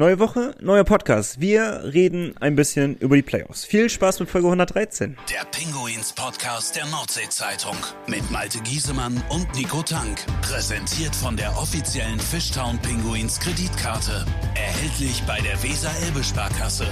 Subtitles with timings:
[0.00, 1.42] Neue Woche, neuer Podcast.
[1.42, 3.66] Wir reden ein bisschen über die Playoffs.
[3.66, 5.14] Viel Spaß mit Folge 113.
[5.30, 7.76] Der Pinguins Podcast der Nordsee-Zeitung
[8.06, 10.24] mit Malte Giesemann und Nico Tank.
[10.40, 14.24] Präsentiert von der offiziellen Fishtown Pinguins Kreditkarte.
[14.54, 16.86] Erhältlich bei der Weser-Elbe-Sparkasse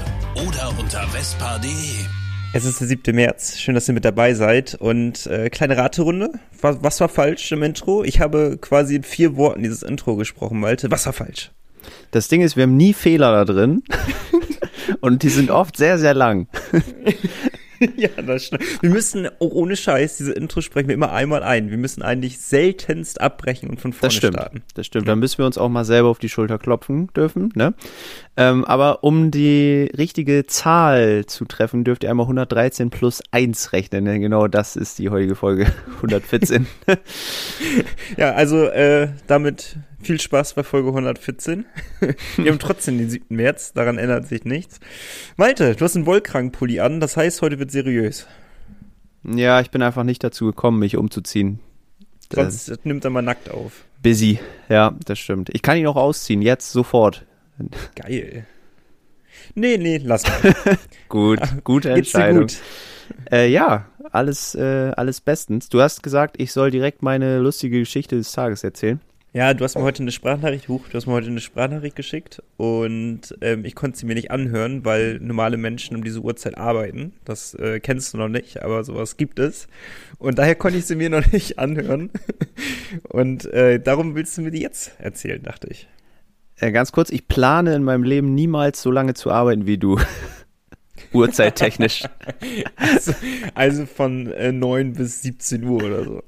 [0.46, 1.70] oder unter vespa.de.
[2.52, 3.16] Es ist der 7.
[3.16, 3.56] März.
[3.56, 4.74] Schön, dass ihr mit dabei seid.
[4.74, 6.32] Und äh, kleine Raterunde.
[6.60, 8.04] Was, was war falsch im Intro?
[8.04, 10.90] Ich habe quasi in vier Worten dieses Intro gesprochen, Malte.
[10.90, 11.52] Was war falsch?
[12.10, 13.82] Das Ding ist, wir haben nie Fehler da drin.
[15.00, 16.48] Und die sind oft sehr, sehr lang.
[17.96, 18.82] ja, das stimmt.
[18.82, 21.70] Wir müssen auch ohne Scheiß, diese Intro sprechen wir immer einmal ein.
[21.70, 24.62] Wir müssen eigentlich seltenst abbrechen und von vorne das stimmt, starten.
[24.74, 25.06] Das stimmt.
[25.06, 25.12] Ja.
[25.12, 27.52] Dann müssen wir uns auch mal selber auf die Schulter klopfen dürfen.
[27.54, 27.74] Ne?
[28.38, 34.04] Ähm, aber um die richtige Zahl zu treffen, dürft ihr einmal 113 plus 1 rechnen.
[34.04, 36.68] Denn genau das ist die heutige Folge 114.
[38.16, 41.64] ja, also äh, damit viel Spaß bei Folge 114.
[42.36, 43.26] Wir haben trotzdem den 7.
[43.34, 44.78] März, daran ändert sich nichts.
[45.36, 48.28] Malte, du hast einen Wollkragenpulli an, das heißt, heute wird seriös.
[49.24, 51.58] Ja, ich bin einfach nicht dazu gekommen, mich umzuziehen.
[52.32, 53.84] Sonst das nimmt er mal nackt auf.
[54.00, 55.50] Busy, ja, das stimmt.
[55.52, 57.24] Ich kann ihn auch ausziehen, jetzt sofort.
[57.94, 58.46] Geil.
[59.54, 60.54] Nee, nee, lass mal.
[61.08, 62.42] gut, gute Entscheidung.
[62.42, 62.58] Gut?
[63.30, 65.68] Äh, ja, alles, äh, alles bestens.
[65.68, 69.00] Du hast gesagt, ich soll direkt meine lustige Geschichte des Tages erzählen.
[69.34, 72.42] Ja, du hast mir heute eine Sprachnachricht, huch, du hast mir heute eine Sprachnachricht geschickt
[72.56, 77.12] und ähm, ich konnte sie mir nicht anhören, weil normale Menschen um diese Uhrzeit arbeiten.
[77.26, 79.68] Das äh, kennst du noch nicht, aber sowas gibt es.
[80.18, 82.10] Und daher konnte ich sie mir noch nicht anhören.
[83.10, 85.86] und äh, darum willst du mir die jetzt erzählen, dachte ich.
[86.60, 89.98] Äh, ganz kurz, ich plane in meinem Leben niemals so lange zu arbeiten wie du.
[91.12, 92.04] Uhrzeittechnisch.
[92.76, 93.12] also,
[93.54, 96.22] also von äh, 9 bis 17 Uhr oder so.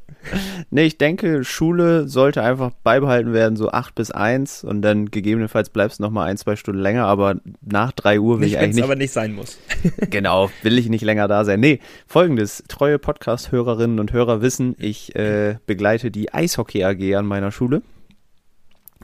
[0.71, 5.71] Nee, ich denke, Schule sollte einfach beibehalten werden, so 8 bis 1 und dann gegebenenfalls
[5.71, 8.59] bleibst du noch mal ein, zwei Stunden länger, aber nach 3 Uhr will nicht, ich
[8.59, 8.85] eigentlich nicht.
[8.85, 9.59] aber nicht sein muss.
[10.11, 11.61] genau, will ich nicht länger da sein.
[11.61, 17.51] Nee, folgendes, treue Podcast-Hörerinnen und Hörer wissen, ich äh, begleite die Eishockey AG an meiner
[17.51, 17.83] Schule.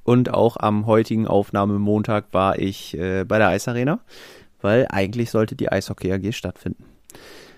[0.07, 3.99] Und auch am heutigen Aufnahmemontag war ich äh, bei der Eisarena,
[4.61, 6.85] weil eigentlich sollte die Eishockey AG stattfinden.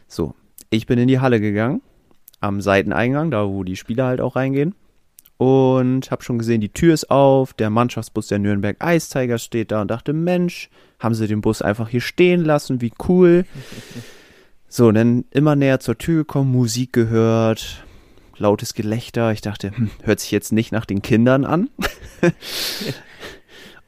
[0.07, 0.35] So,
[0.71, 1.83] ich bin in die Halle gegangen
[2.41, 4.75] am Seiteneingang, da wo die Spieler halt auch reingehen.
[5.37, 9.71] Und habe schon gesehen, die Tür ist auf, der Mannschaftsbus der Nürnberg Ice Tigers steht
[9.71, 13.45] da und dachte, Mensch, haben sie den Bus einfach hier stehen lassen, wie cool.
[14.71, 17.87] So, dann immer näher zur Tür gekommen, Musik gehört,
[18.39, 19.33] lautes Gelächter.
[19.33, 21.71] Ich dachte, hm, hört sich jetzt nicht nach den Kindern an.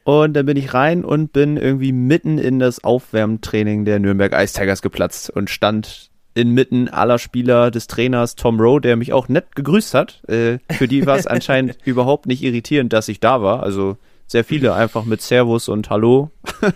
[0.04, 4.58] und dann bin ich rein und bin irgendwie mitten in das Aufwärmtraining der Nürnberg Ice
[4.58, 9.56] Tigers geplatzt und stand inmitten aller Spieler des Trainers Tom Rowe, der mich auch nett
[9.56, 10.22] gegrüßt hat.
[10.28, 13.62] Äh, für die war es anscheinend überhaupt nicht irritierend, dass ich da war.
[13.62, 13.96] Also
[14.26, 16.30] sehr viele einfach mit Servus und Hallo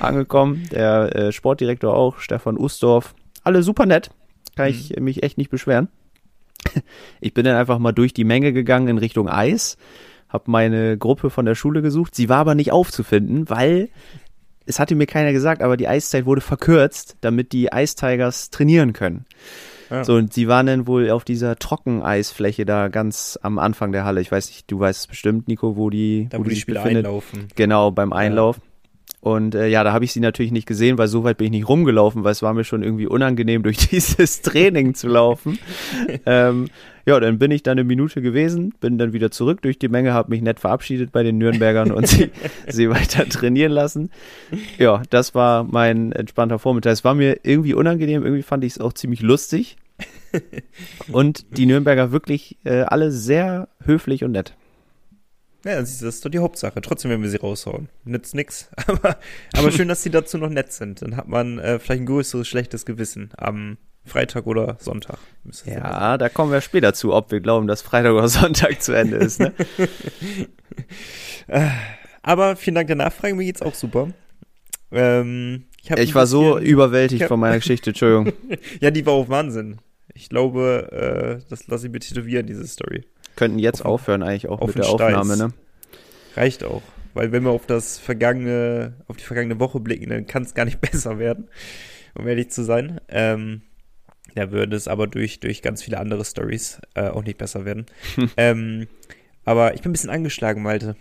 [0.00, 0.66] angekommen.
[0.72, 3.14] Der äh, Sportdirektor auch, Stefan Usdorf.
[3.42, 4.10] Alle super nett.
[4.56, 5.04] Kann ich mhm.
[5.04, 5.88] mich echt nicht beschweren.
[7.20, 9.76] Ich bin dann einfach mal durch die Menge gegangen in Richtung Eis,
[10.28, 12.14] habe meine Gruppe von der Schule gesucht.
[12.14, 13.88] Sie war aber nicht aufzufinden, weil
[14.66, 18.92] es hatte mir keiner gesagt, aber die Eiszeit wurde verkürzt, damit die Ice Tigers trainieren
[18.92, 19.26] können.
[19.90, 20.04] Ja.
[20.04, 24.20] So, und sie waren dann wohl auf dieser Trockeneisfläche da ganz am Anfang der Halle.
[24.20, 26.60] Ich weiß nicht, du weißt es bestimmt, Nico, wo die, da, wo, wo die, die
[26.60, 27.06] Spieler befindet.
[27.06, 27.48] einlaufen.
[27.54, 28.56] Genau, beim Einlauf.
[28.56, 28.62] Ja.
[29.24, 31.50] Und äh, ja, da habe ich sie natürlich nicht gesehen, weil so weit bin ich
[31.50, 35.58] nicht rumgelaufen, weil es war mir schon irgendwie unangenehm, durch dieses Training zu laufen.
[36.26, 36.66] ähm,
[37.06, 40.12] ja, dann bin ich dann eine Minute gewesen, bin dann wieder zurück durch die Menge,
[40.12, 42.32] habe mich nett verabschiedet bei den Nürnbergern und sie,
[42.68, 44.10] sie weiter trainieren lassen.
[44.76, 46.92] Ja, das war mein entspannter Vormittag.
[46.92, 49.78] Es war mir irgendwie unangenehm, irgendwie fand ich es auch ziemlich lustig.
[51.10, 54.54] Und die Nürnberger wirklich äh, alle sehr höflich und nett.
[55.64, 56.80] Ja, das ist doch die Hauptsache.
[56.82, 57.88] Trotzdem werden wir sie raushauen.
[58.04, 58.68] Nützt nix.
[58.86, 59.16] Aber,
[59.54, 61.00] aber schön, dass sie dazu noch nett sind.
[61.00, 65.18] Dann hat man äh, vielleicht ein größeres schlechtes Gewissen am Freitag oder Sonntag.
[65.64, 69.16] Ja, da kommen wir später zu, ob wir glauben, dass Freitag oder Sonntag zu Ende
[69.16, 69.40] ist.
[69.40, 69.54] Ne?
[72.22, 73.34] aber vielen Dank der Nachfrage.
[73.34, 74.08] Mir geht's auch super.
[74.92, 77.90] Ähm, ich, ich war so überwältigt von meiner Geschichte.
[77.90, 78.32] Entschuldigung.
[78.80, 79.78] ja, die war auch Wahnsinn.
[80.12, 83.04] Ich glaube, äh, das lasse ich mir tätowieren, diese Story.
[83.36, 85.52] Könnten jetzt auf, aufhören eigentlich auch mit der Aufnahme, ne?
[86.36, 86.82] Reicht auch.
[87.14, 90.64] Weil wenn wir auf das vergangene, auf die vergangene Woche blicken, dann kann es gar
[90.64, 91.48] nicht besser werden,
[92.14, 93.00] um ehrlich zu sein.
[93.08, 93.62] Ähm,
[94.34, 97.86] ja, würde es aber durch, durch ganz viele andere Stories äh, auch nicht besser werden.
[98.36, 98.88] ähm,
[99.44, 100.96] aber ich bin ein bisschen angeschlagen, Malte.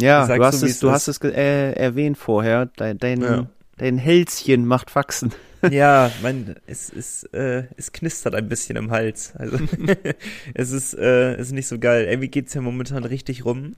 [0.00, 2.66] Ja, du hast, so, es, du hast es äh, erwähnt vorher.
[2.76, 3.46] Dein, dein, ja.
[3.82, 5.32] Dein Hälschen macht Faxen.
[5.70, 9.32] ja, mein, es, es, äh, es knistert ein bisschen im Hals.
[9.36, 9.58] Also
[10.54, 12.06] es ist, äh, ist nicht so geil.
[12.06, 13.74] Irgendwie geht's ja momentan richtig rum.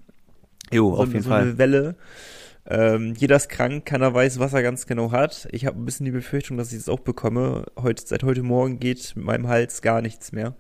[0.71, 1.43] Jo, so, auf jeden so Fall.
[1.43, 1.97] eine Welle.
[2.67, 5.49] Ähm, jeder ist krank, keiner weiß, was er ganz genau hat.
[5.53, 7.65] Ich habe ein bisschen die Befürchtung, dass ich es auch bekomme.
[7.81, 10.55] Heute, seit heute Morgen geht mit meinem Hals gar nichts mehr.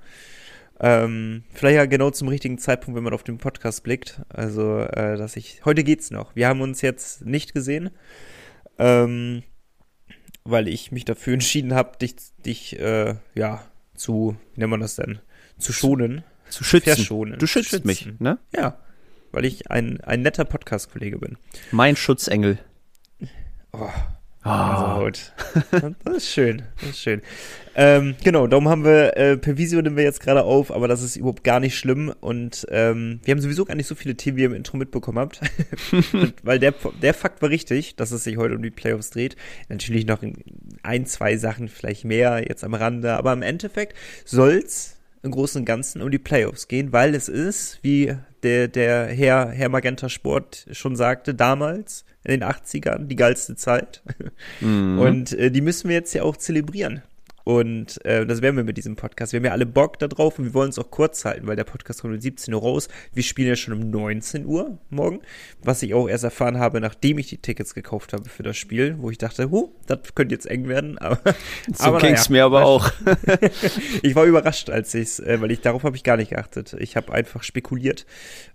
[0.81, 4.23] Ähm, vielleicht ja genau zum richtigen Zeitpunkt, wenn man auf den Podcast blickt.
[4.31, 5.63] Also, äh, dass ich.
[5.67, 6.35] Heute geht's noch.
[6.35, 7.91] Wir haben uns jetzt nicht gesehen.
[8.79, 9.43] Ähm,
[10.45, 14.97] weil ich mich dafür entschieden habe, dich, dich äh, ja, zu, wie nennt man das
[14.97, 15.21] denn?
[15.59, 16.25] Zu schonen.
[16.49, 16.95] Zu schützen.
[16.95, 17.39] Verschonen.
[17.39, 17.87] Du schützt Schützen.
[17.87, 18.39] mich, ne?
[18.55, 18.79] Ja,
[19.33, 21.39] weil ich ein, ein netter Podcast-Kollege bin.
[21.73, 22.59] Mein Schutzengel.
[23.73, 23.91] Oh,
[24.45, 24.99] Ah.
[25.01, 25.33] Gänsehaut.
[26.05, 27.23] Das ist schön, das ist schön.
[27.75, 31.03] Ähm, genau, darum haben wir, äh, per Visio nehmen wir jetzt gerade auf, aber das
[31.03, 34.37] ist überhaupt gar nicht schlimm und ähm, wir haben sowieso gar nicht so viele Themen,
[34.37, 35.41] wie ihr im Intro mitbekommen habt,
[36.13, 39.37] Und, weil der, der Fakt war richtig, dass es sich heute um die Playoffs dreht.
[39.69, 40.23] Natürlich noch
[40.83, 45.65] ein, zwei Sachen vielleicht mehr jetzt am Rande, aber im Endeffekt soll's im Großen und
[45.65, 50.67] Ganzen um die Playoffs gehen, weil es ist, wie der, der Herr, Herr Magenta Sport
[50.71, 54.03] schon sagte, damals in den 80ern die geilste Zeit.
[54.61, 54.99] Mhm.
[54.99, 57.03] Und äh, die müssen wir jetzt ja auch zelebrieren.
[57.45, 59.33] Und äh, das werden wir mit diesem Podcast.
[59.33, 61.57] Wir haben ja alle Bock da drauf und wir wollen es auch kurz halten, weil
[61.57, 62.89] der Podcast kommt um 17 Uhr raus.
[63.13, 65.21] Wir spielen ja schon um 19 Uhr morgen,
[65.63, 68.97] was ich auch erst erfahren habe, nachdem ich die Tickets gekauft habe für das Spiel,
[68.99, 70.97] wo ich dachte, huh, das könnte jetzt eng werden.
[71.05, 71.19] Aber,
[71.71, 72.91] So aber ging's naja, mir aber auch.
[74.03, 76.75] ich war überrascht, als ich's, äh, weil ich darauf habe ich gar nicht geachtet.
[76.79, 78.07] Ich habe einfach spekuliert,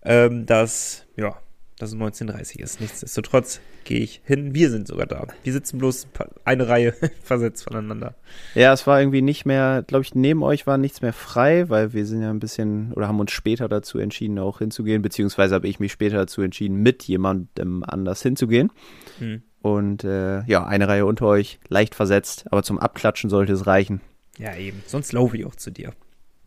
[0.03, 1.37] ähm, dass ja,
[1.79, 2.79] dass es 19:30 ist.
[2.81, 4.53] Nichtsdestotrotz gehe ich hin.
[4.53, 5.27] Wir sind sogar da.
[5.43, 6.07] Wir sitzen bloß
[6.45, 6.93] eine Reihe
[7.23, 8.15] versetzt voneinander.
[8.53, 11.93] Ja, es war irgendwie nicht mehr, glaube ich, neben euch war nichts mehr frei, weil
[11.93, 15.67] wir sind ja ein bisschen oder haben uns später dazu entschieden, auch hinzugehen, beziehungsweise habe
[15.67, 18.71] ich mich später dazu entschieden, mit jemandem anders hinzugehen.
[19.17, 19.41] Hm.
[19.61, 24.01] Und äh, ja, eine Reihe unter euch, leicht versetzt, aber zum Abklatschen sollte es reichen.
[24.37, 24.83] Ja, eben.
[24.85, 25.91] Sonst laufe ich auch zu dir.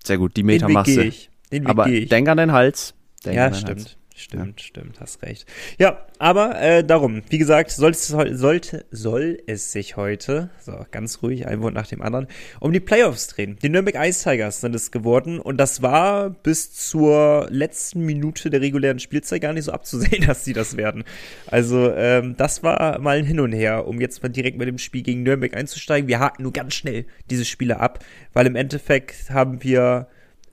[0.02, 1.30] Sehr gut, die Den Meter Weg gehe ich.
[1.50, 2.94] Den Weg Aber denk an deinen Hals.
[3.24, 3.80] Denk ja, stimmt.
[3.80, 3.96] Hals.
[4.14, 5.46] Stimmt, stimmt, hast recht.
[5.78, 11.22] Ja, aber äh, darum, wie gesagt, soll es, sollte, soll es sich heute, so ganz
[11.22, 12.26] ruhig, ein Wort nach dem anderen,
[12.60, 13.58] um die Playoffs drehen.
[13.62, 18.60] Die Nürnberg Ice Tigers sind es geworden und das war bis zur letzten Minute der
[18.60, 21.04] regulären Spielzeit gar nicht so abzusehen, dass sie das werden.
[21.46, 24.78] Also ähm, das war mal ein Hin und Her, um jetzt mal direkt mit dem
[24.78, 26.08] Spiel gegen Nürnberg einzusteigen.
[26.08, 30.08] Wir haken nur ganz schnell diese Spiele ab, weil im Endeffekt haben wir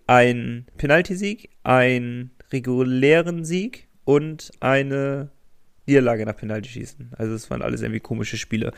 [0.08, 5.30] einen Penaltysieg, einen regulären Sieg und eine
[5.86, 7.12] Niederlage nach Penaltyschießen.
[7.18, 8.74] Also es waren alles irgendwie komische Spiele.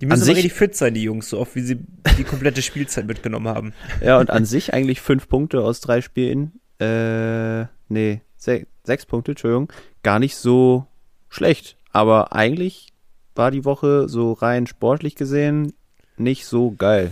[0.00, 1.78] Die müssen sich- richtig fit sein, die Jungs, so oft wie sie
[2.18, 3.72] die komplette Spielzeit mitgenommen haben.
[4.02, 6.52] Ja, und an sich eigentlich fünf Punkte aus drei Spielen.
[6.78, 9.70] Äh, nee, se sechs Punkte, Entschuldigung.
[10.02, 10.86] Gar nicht so
[11.28, 11.76] schlecht.
[11.92, 12.88] Aber eigentlich
[13.34, 15.72] war die Woche so rein sportlich gesehen
[16.16, 17.10] nicht so geil.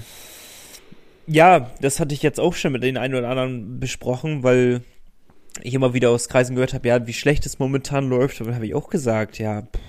[1.27, 4.83] Ja, das hatte ich jetzt auch schon mit den einen oder anderen besprochen, weil
[5.63, 8.41] ich immer wieder aus Kreisen gehört habe, ja, wie schlecht es momentan läuft.
[8.41, 9.81] Dann habe ich auch gesagt, ja, pff,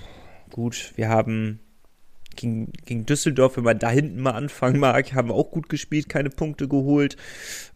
[0.50, 1.60] gut, wir haben
[2.36, 6.08] gegen, gegen Düsseldorf, wenn man da hinten mal anfangen mag, haben wir auch gut gespielt,
[6.08, 7.16] keine Punkte geholt.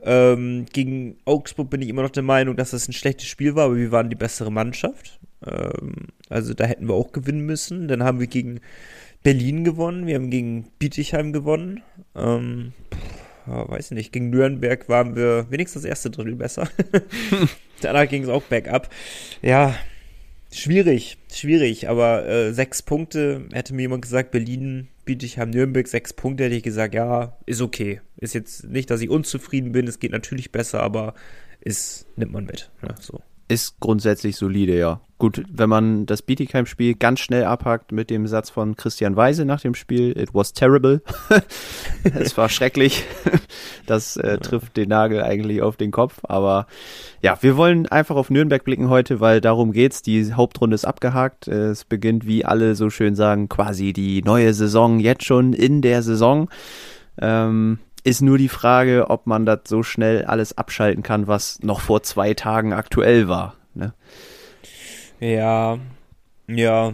[0.03, 3.67] Ähm, gegen Augsburg bin ich immer noch der Meinung, dass das ein schlechtes Spiel war,
[3.67, 5.21] aber wir waren die bessere Mannschaft.
[5.47, 7.89] Ähm, also da hätten wir auch gewinnen müssen.
[7.89, 8.61] Dann haben wir gegen
[9.23, 11.83] Berlin gewonnen, wir haben gegen Bietigheim gewonnen.
[12.15, 12.73] Ähm,
[13.47, 16.69] ja, weiß nicht, gegen Nürnberg waren wir wenigstens das erste Drittel besser.
[17.81, 18.91] Danach ging es auch bergab.
[19.43, 19.75] Ja,
[20.53, 26.45] schwierig, schwierig, aber äh, sechs Punkte, hätte mir jemand gesagt, Berlin, Bietigheim, Nürnberg, sechs Punkte,
[26.45, 28.01] hätte ich gesagt, ja, ist okay.
[28.17, 31.15] Ist jetzt nicht, dass ich unzufrieden bin, es geht natürlich besser, aber
[31.61, 32.71] ist, nimmt man mit.
[32.83, 33.21] Ja, so.
[33.47, 35.01] Ist grundsätzlich solide, ja.
[35.19, 39.61] Gut, wenn man das Bietigheim-Spiel ganz schnell abhakt mit dem Satz von Christian Weise nach
[39.61, 41.03] dem Spiel, it was terrible.
[42.15, 43.05] es war schrecklich.
[43.87, 46.21] Das äh, trifft den Nagel eigentlich auf den Kopf.
[46.23, 46.67] Aber
[47.23, 50.03] ja, wir wollen einfach auf Nürnberg blicken heute, weil darum geht's.
[50.03, 51.49] Die Hauptrunde ist abgehakt.
[51.49, 56.03] Es beginnt, wie alle so schön sagen, quasi die neue Saison jetzt schon in der
[56.03, 56.49] Saison.
[57.21, 61.81] Ähm, ist nur die Frage, ob man das so schnell alles abschalten kann, was noch
[61.81, 63.57] vor zwei Tagen aktuell war.
[63.75, 63.95] Ne?
[65.21, 65.79] Ja,
[66.47, 66.93] ja.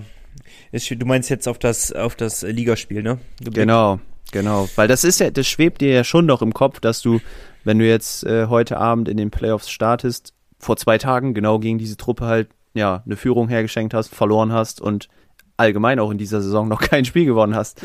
[0.73, 3.19] Du meinst jetzt auf das, auf das Ligaspiel, ne?
[3.41, 3.99] Du Genau,
[4.31, 4.69] genau.
[4.77, 7.21] Weil das ist ja, das schwebt dir ja schon noch im Kopf, dass du,
[7.65, 11.79] wenn du jetzt äh, heute Abend in den Playoffs startest, vor zwei Tagen genau gegen
[11.79, 15.09] diese Truppe halt ja eine Führung hergeschenkt hast, verloren hast und
[15.57, 17.85] allgemein auch in dieser Saison noch kein Spiel gewonnen hast.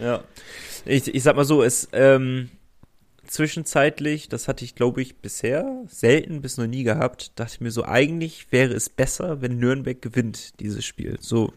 [0.00, 0.20] Ja.
[0.84, 2.48] Ich, ich sag mal so, es, ähm,
[3.26, 7.70] zwischenzeitlich, das hatte ich glaube ich bisher selten bis noch nie gehabt, dachte ich mir
[7.70, 11.16] so, eigentlich wäre es besser, wenn Nürnberg gewinnt, dieses Spiel.
[11.20, 11.52] So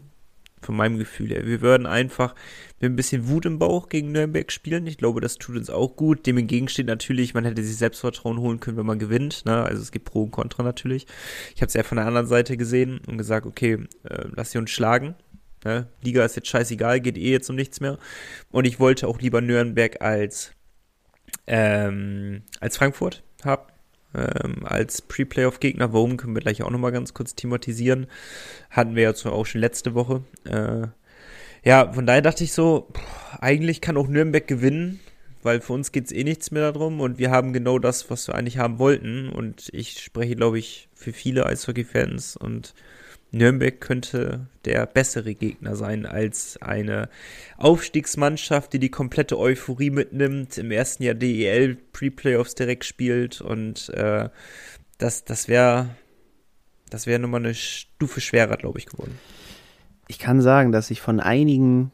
[0.62, 1.46] von meinem Gefühl her.
[1.46, 2.34] Wir würden einfach
[2.80, 4.86] mit ein bisschen Wut im Bauch gegen Nürnberg spielen.
[4.86, 6.26] Ich glaube, das tut uns auch gut.
[6.26, 9.44] Dem entgegen steht natürlich, man hätte sich Selbstvertrauen holen können, wenn man gewinnt.
[9.44, 9.62] Ne?
[9.62, 11.06] Also es gibt Pro und Contra natürlich.
[11.54, 14.58] Ich habe es ja von der anderen Seite gesehen und gesagt, okay, äh, lass sie
[14.58, 15.14] uns schlagen.
[15.66, 15.88] Ne?
[16.02, 17.98] Liga ist jetzt scheißegal, geht eh jetzt um nichts mehr.
[18.50, 20.52] Und ich wollte auch lieber Nürnberg als,
[21.46, 23.66] ähm, als Frankfurt haben
[24.16, 25.92] ähm, als Pre-Playoff-Gegner.
[25.92, 28.06] Warum können wir gleich auch nochmal ganz kurz thematisieren.
[28.70, 30.22] Hatten wir ja auch schon letzte Woche.
[30.44, 30.88] Äh,
[31.64, 35.00] ja, von daher dachte ich so, pff, eigentlich kann auch Nürnberg gewinnen,
[35.42, 38.28] weil für uns geht es eh nichts mehr darum und wir haben genau das, was
[38.28, 39.28] wir eigentlich haben wollten.
[39.28, 42.74] Und ich spreche, glaube ich, für viele Eishockey-Fans und
[43.36, 47.08] Nürnberg könnte der bessere Gegner sein als eine
[47.56, 54.28] Aufstiegsmannschaft, die die komplette Euphorie mitnimmt, im ersten Jahr DEL Pre-Playoffs direkt spielt und äh,
[54.98, 55.90] das, das wäre
[56.90, 59.18] das wäre nochmal eine Stufe schwerer, glaube ich, geworden.
[60.08, 61.90] Ich kann sagen, dass ich von einigen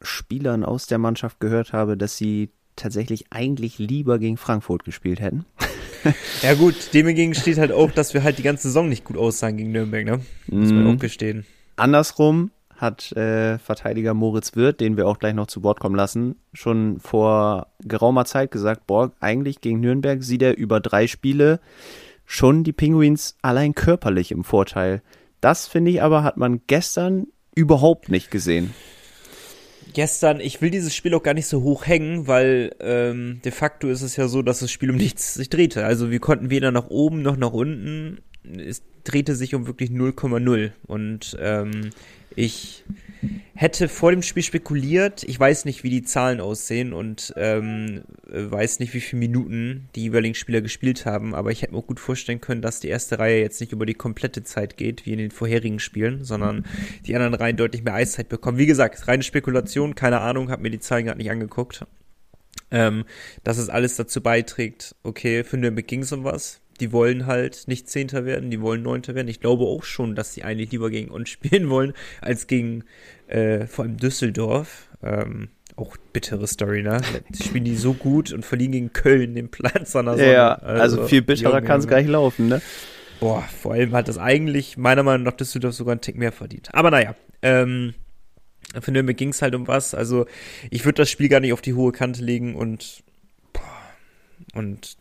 [0.00, 5.44] Spielern aus der Mannschaft gehört habe, dass sie tatsächlich eigentlich lieber gegen Frankfurt gespielt hätten.
[6.42, 9.16] Ja gut, dem hingegen steht halt auch, dass wir halt die ganze Saison nicht gut
[9.16, 10.20] aussahen gegen Nürnberg, ne?
[10.46, 10.94] Muss man mhm.
[10.94, 11.46] auch gestehen.
[11.76, 16.36] Andersrum hat äh, Verteidiger Moritz Wirth, den wir auch gleich noch zu Wort kommen lassen,
[16.52, 21.60] schon vor geraumer Zeit gesagt, boah, eigentlich gegen Nürnberg sieht er über drei Spiele
[22.24, 25.02] schon die Penguins allein körperlich im Vorteil.
[25.40, 28.74] Das finde ich aber, hat man gestern überhaupt nicht gesehen
[29.92, 33.88] gestern, ich will dieses Spiel auch gar nicht so hoch hängen, weil ähm, de facto
[33.88, 35.84] ist es ja so, dass das Spiel um nichts sich drehte.
[35.84, 38.18] Also wir konnten weder nach oben noch nach unten.
[38.44, 40.72] Es drehte sich um wirklich 0,0.
[40.86, 41.90] Und ähm,
[42.34, 42.84] ich
[43.54, 45.22] hätte vor dem Spiel spekuliert.
[45.24, 50.02] Ich weiß nicht, wie die Zahlen aussehen und ähm, weiß nicht, wie viele Minuten die
[50.02, 51.34] jeweiligen Spieler gespielt haben.
[51.34, 53.94] Aber ich hätte mir gut vorstellen können, dass die erste Reihe jetzt nicht über die
[53.94, 56.64] komplette Zeit geht, wie in den vorherigen Spielen, sondern
[57.06, 58.58] die anderen Reihen deutlich mehr Eiszeit bekommen.
[58.58, 61.86] Wie gesagt, reine Spekulation, keine Ahnung, habe mir die Zahlen gerade nicht angeguckt.
[62.70, 63.04] Ähm,
[63.44, 67.64] dass es alles dazu beiträgt, okay, für Nürnberg ging es um was die wollen halt
[67.66, 69.28] nicht Zehnter werden, die wollen Neunter werden.
[69.28, 72.84] Ich glaube auch schon, dass sie eigentlich lieber gegen uns spielen wollen, als gegen
[73.28, 74.88] äh, vor allem Düsseldorf.
[75.02, 77.00] Ähm, auch bittere Story, ne?
[77.42, 80.32] Spielen die so gut und verlieren gegen Köln den Platz an der Sonne.
[80.32, 82.60] Ja, also, also viel bitterer kann es gar nicht laufen, ne?
[83.20, 86.68] Boah, vor allem hat das eigentlich meiner Meinung nach Düsseldorf sogar einen Tick mehr verdient.
[86.74, 87.94] Aber naja, ähm,
[88.80, 89.94] für Nürnberg ging es halt um was.
[89.94, 90.26] Also
[90.70, 93.02] ich würde das Spiel gar nicht auf die hohe Kante legen und
[93.52, 93.62] boah,
[94.54, 94.96] und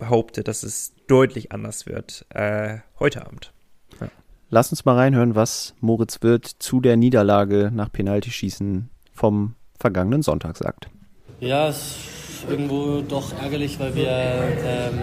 [0.00, 3.52] behaupte, dass es deutlich anders wird äh, heute Abend.
[4.00, 4.08] Ja.
[4.48, 10.56] Lass uns mal reinhören, was Moritz Wirth zu der Niederlage nach Penaltyschießen vom vergangenen Sonntag
[10.56, 10.88] sagt.
[11.38, 14.98] Ja, es ist irgendwo doch ärgerlich, weil wir ähm,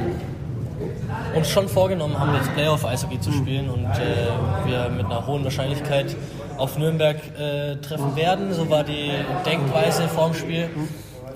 [1.36, 4.28] uns schon vorgenommen haben, jetzt Playoff-Eishockey zu spielen und äh,
[4.66, 6.16] wir mit einer hohen Wahrscheinlichkeit
[6.58, 8.54] auf Nürnberg äh, treffen werden.
[8.54, 9.12] So war die
[9.46, 10.70] Denkweise vorm Spiel.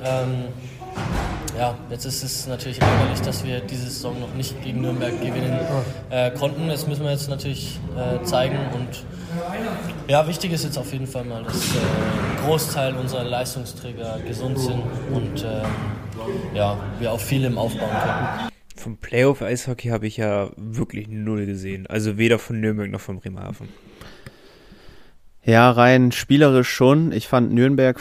[0.04, 0.46] Ähm,
[1.58, 5.60] ja, jetzt ist es natürlich ärgerlich, dass wir diese Saison noch nicht gegen Nürnberg gewinnen
[6.10, 6.68] äh, konnten.
[6.68, 9.04] Das müssen wir jetzt natürlich äh, zeigen und
[10.08, 14.60] ja, wichtig ist jetzt auf jeden Fall mal, dass äh, ein Großteil unserer Leistungsträger gesund
[14.60, 14.82] sind
[15.12, 15.66] und ähm,
[16.54, 18.52] ja, wir auf vielem aufbauen können.
[18.76, 21.86] Vom Playoff-Eishockey habe ich ja wirklich null gesehen.
[21.88, 23.70] Also weder von Nürnberg noch von Bremerhaven.
[25.44, 27.12] Ja, rein spielerisch schon.
[27.12, 28.00] Ich fand Nürnberg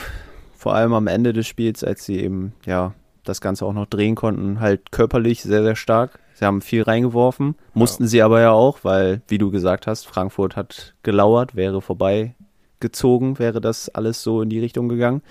[0.57, 2.93] vor allem am Ende des Spiels, als sie eben ja
[3.23, 6.19] das Ganze auch noch drehen konnten, halt körperlich sehr, sehr stark.
[6.33, 8.09] Sie haben viel reingeworfen, mussten ja.
[8.09, 13.61] sie aber ja auch, weil, wie du gesagt hast, Frankfurt hat gelauert, wäre vorbeigezogen, wäre
[13.61, 15.21] das alles so in die Richtung gegangen.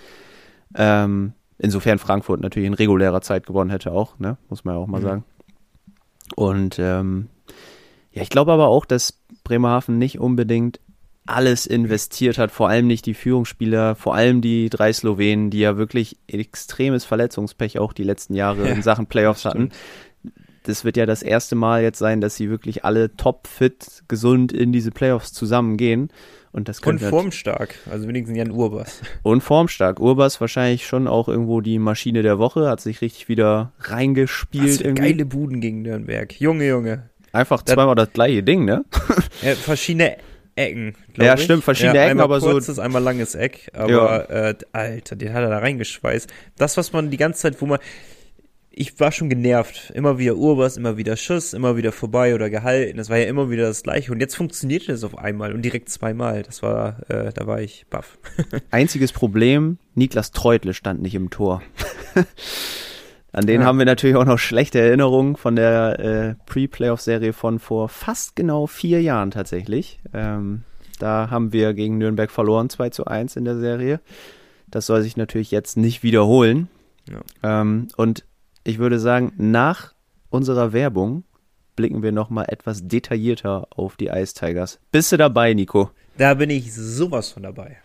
[0.75, 4.37] Ähm, insofern Frankfurt natürlich in regulärer Zeit gewonnen hätte auch, ne?
[4.49, 5.05] muss man ja auch mal mhm.
[5.05, 5.25] sagen.
[6.37, 7.29] Und ähm,
[8.13, 10.81] ja, ich glaube aber auch, dass Bremerhaven nicht unbedingt
[11.35, 15.77] alles investiert hat, vor allem nicht die Führungsspieler, vor allem die drei Slowenen, die ja
[15.77, 19.71] wirklich extremes Verletzungspech auch die letzten Jahre ja, in Sachen Playoffs hatten.
[20.65, 24.73] Das wird ja das erste Mal jetzt sein, dass sie wirklich alle topfit, gesund in
[24.73, 26.11] diese Playoffs zusammengehen.
[26.53, 29.01] Und das Und formstark, also wenigstens Jan Urbas.
[29.23, 30.01] Und formstark.
[30.01, 34.85] Urbas wahrscheinlich schon auch irgendwo die Maschine der Woche, hat sich richtig wieder reingespielt.
[34.85, 36.39] Was geile Buden gegen Nürnberg.
[36.41, 37.11] Junge, Junge.
[37.33, 38.85] Einfach zweimal das, das gleiche Ding, ne?
[39.43, 40.17] Ja, verschiedene
[40.57, 40.95] Ecken.
[41.17, 41.43] Ja, ich.
[41.43, 42.83] stimmt, verschiedene ja, Ecken, aber kurzes, so.
[42.83, 44.49] Einmal langes Eck, aber ja.
[44.51, 46.31] äh, Alter, den hat er da reingeschweißt.
[46.57, 47.79] Das, was man die ganze Zeit, wo man.
[48.73, 49.91] Ich war schon genervt.
[49.95, 52.99] Immer wieder Urbas, immer wieder Schuss, immer wieder vorbei oder gehalten.
[52.99, 54.13] Das war ja immer wieder das Gleiche.
[54.13, 56.45] Und jetzt funktionierte es auf einmal und direkt zweimal.
[56.45, 58.17] Das war, äh, da war ich baff.
[58.71, 61.63] Einziges Problem, Niklas Treutle stand nicht im Tor.
[63.33, 63.67] An den ja.
[63.67, 68.67] haben wir natürlich auch noch schlechte Erinnerungen von der äh, Pre-Playoff-Serie von vor fast genau
[68.67, 70.01] vier Jahren tatsächlich.
[70.13, 70.63] Ähm,
[70.99, 74.01] Da haben wir gegen Nürnberg verloren, 2 zu 1 in der Serie.
[74.69, 76.69] Das soll sich natürlich jetzt nicht wiederholen.
[77.09, 77.61] Ja.
[77.61, 78.25] Ähm, und
[78.65, 79.95] ich würde sagen, nach
[80.29, 81.25] unserer Werbung
[81.77, 84.79] blicken wir nochmal etwas detaillierter auf die Ice Tigers.
[84.93, 85.91] Bist du dabei, Nico?
[86.19, 87.79] Da bin ich sowas von dabei.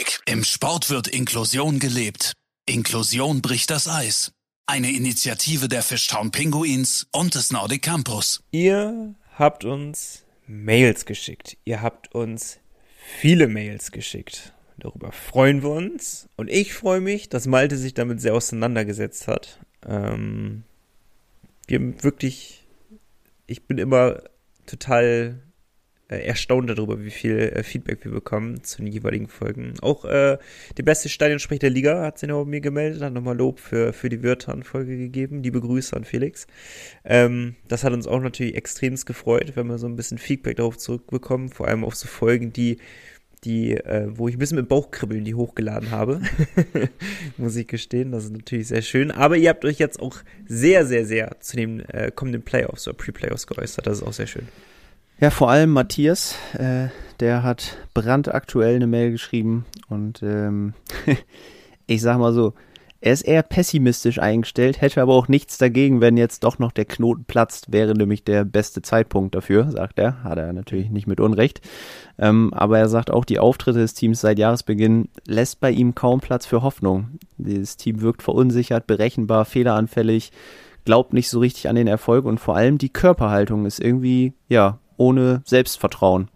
[0.00, 0.20] Break.
[0.26, 2.32] Im Sport wird Inklusion gelebt.
[2.66, 4.32] Inklusion bricht das Eis.
[4.66, 8.42] Eine Initiative der Fishtown Pinguins und des Nordic Campus.
[8.50, 11.58] Ihr habt uns Mails geschickt.
[11.64, 12.60] Ihr habt uns
[13.20, 14.54] viele Mails geschickt.
[14.78, 16.28] Darüber freuen wir uns.
[16.36, 19.58] Und ich freue mich, dass Malte sich damit sehr auseinandergesetzt hat.
[19.86, 20.62] Ähm,
[21.66, 22.66] wir wirklich,
[23.46, 24.22] ich bin immer
[24.66, 25.42] total
[26.16, 29.74] erstaunt darüber, wie viel äh, Feedback wir bekommen zu den jeweiligen Folgen.
[29.80, 30.38] Auch äh,
[30.76, 33.92] der beste Stadionsprecher der Liga hat sich noch bei mir gemeldet, hat nochmal Lob für,
[33.92, 35.42] für die Wörter-Folge gegeben.
[35.42, 36.46] Liebe Grüße an Felix.
[37.04, 40.78] Ähm, das hat uns auch natürlich extremst gefreut, wenn wir so ein bisschen Feedback darauf
[40.78, 42.78] zurückbekommen, vor allem auf so Folgen, die
[43.44, 46.20] die, äh, wo ich ein bisschen mit Bauchkribbeln die hochgeladen habe.
[47.36, 49.10] Muss ich gestehen, das ist natürlich sehr schön.
[49.10, 52.96] Aber ihr habt euch jetzt auch sehr, sehr, sehr zu den äh, kommenden Playoffs oder
[52.96, 53.86] Pre-Playoffs geäußert.
[53.86, 54.46] Das ist auch sehr schön.
[55.20, 56.88] Ja, vor allem Matthias, äh,
[57.20, 60.72] der hat brandaktuell eine Mail geschrieben und ähm,
[61.86, 62.54] ich sag mal so,
[63.02, 66.86] er ist eher pessimistisch eingestellt, hätte aber auch nichts dagegen, wenn jetzt doch noch der
[66.86, 70.24] Knoten platzt, wäre nämlich der beste Zeitpunkt dafür, sagt er.
[70.24, 71.60] Hat er natürlich nicht mit Unrecht.
[72.18, 76.20] Ähm, aber er sagt auch, die Auftritte des Teams seit Jahresbeginn lässt bei ihm kaum
[76.20, 77.18] Platz für Hoffnung.
[77.36, 80.32] Dieses Team wirkt verunsichert, berechenbar, fehleranfällig,
[80.86, 84.78] glaubt nicht so richtig an den Erfolg und vor allem die Körperhaltung ist irgendwie, ja,
[85.00, 86.28] ohne Selbstvertrauen.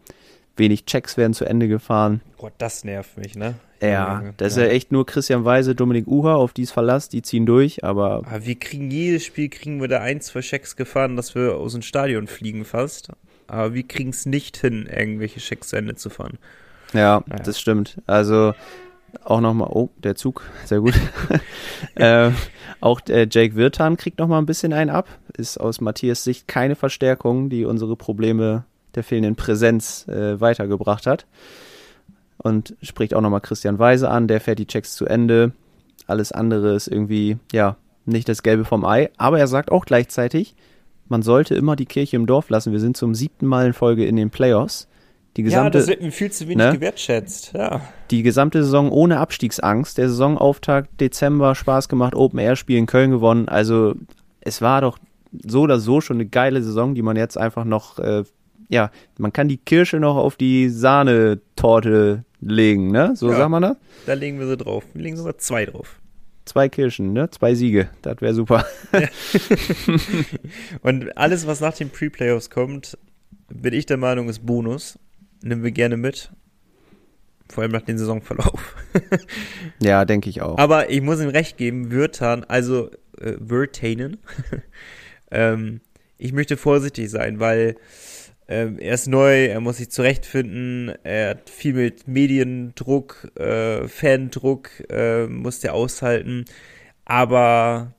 [0.56, 2.20] Wenig Checks werden zu Ende gefahren.
[2.38, 3.54] Gott, das nervt mich, ne?
[3.82, 7.20] Ja, das ist ja echt nur Christian Weise, Dominik Uha, auf die es Verlass, die
[7.20, 8.22] ziehen durch, aber.
[8.26, 8.46] aber.
[8.46, 11.82] Wir kriegen jedes Spiel, kriegen wir da ein, zwei Checks gefahren, dass wir aus dem
[11.82, 13.10] Stadion fliegen fast.
[13.46, 16.38] Aber wir kriegen es nicht hin, irgendwelche Checks zu Ende zu fahren.
[16.94, 17.42] Ja, naja.
[17.42, 17.98] das stimmt.
[18.06, 18.54] Also
[19.24, 20.94] auch nochmal, oh, der Zug, sehr gut.
[21.94, 22.30] äh,
[22.80, 25.08] auch äh, Jake Wirtan kriegt nochmal ein bisschen einen ab.
[25.36, 31.26] Ist aus Matthias Sicht keine Verstärkung, die unsere Probleme der fehlenden Präsenz äh, weitergebracht hat.
[32.38, 35.52] Und spricht auch nochmal Christian Weise an, der fährt die Checks zu Ende.
[36.06, 39.10] Alles andere ist irgendwie, ja, nicht das Gelbe vom Ei.
[39.16, 40.54] Aber er sagt auch gleichzeitig,
[41.08, 42.72] man sollte immer die Kirche im Dorf lassen.
[42.72, 44.88] Wir sind zum siebten Mal in Folge in den Playoffs.
[45.36, 46.72] Die gesamte, ja, das wird mir viel zu wenig ne?
[46.72, 47.52] gewertschätzt.
[47.54, 47.80] Ja.
[48.10, 49.98] Die gesamte Saison ohne Abstiegsangst.
[49.98, 53.48] Der Saisonauftakt Dezember Spaß gemacht, Open Air Spiel in Köln gewonnen.
[53.48, 53.94] Also
[54.40, 54.98] es war doch
[55.44, 58.22] so oder so schon eine geile Saison, die man jetzt einfach noch, äh,
[58.68, 63.16] ja, man kann die Kirsche noch auf die Sahnetorte legen, ne?
[63.16, 63.76] So ja, sagt man das?
[64.06, 64.84] Da legen wir sie drauf.
[64.94, 65.98] Wir legen sogar zwei drauf.
[66.44, 67.28] Zwei Kirschen, ne?
[67.30, 67.88] Zwei Siege.
[68.02, 68.64] Das wäre super.
[68.92, 69.08] Ja.
[70.82, 72.96] Und alles, was nach den Pre-Playoffs kommt,
[73.48, 74.98] bin ich der Meinung, ist Bonus
[75.44, 76.30] nehmen wir gerne mit.
[77.50, 78.74] Vor allem nach dem Saisonverlauf.
[79.78, 80.58] ja, denke ich auch.
[80.58, 84.18] Aber ich muss ihm recht geben, Würtan, also äh, Würtanen,
[85.30, 85.80] ähm,
[86.16, 87.76] ich möchte vorsichtig sein, weil
[88.48, 94.70] ähm, er ist neu, er muss sich zurechtfinden, er hat viel mit Mediendruck, äh, Fandruck,
[94.90, 96.44] äh, muss der aushalten.
[97.04, 97.94] Aber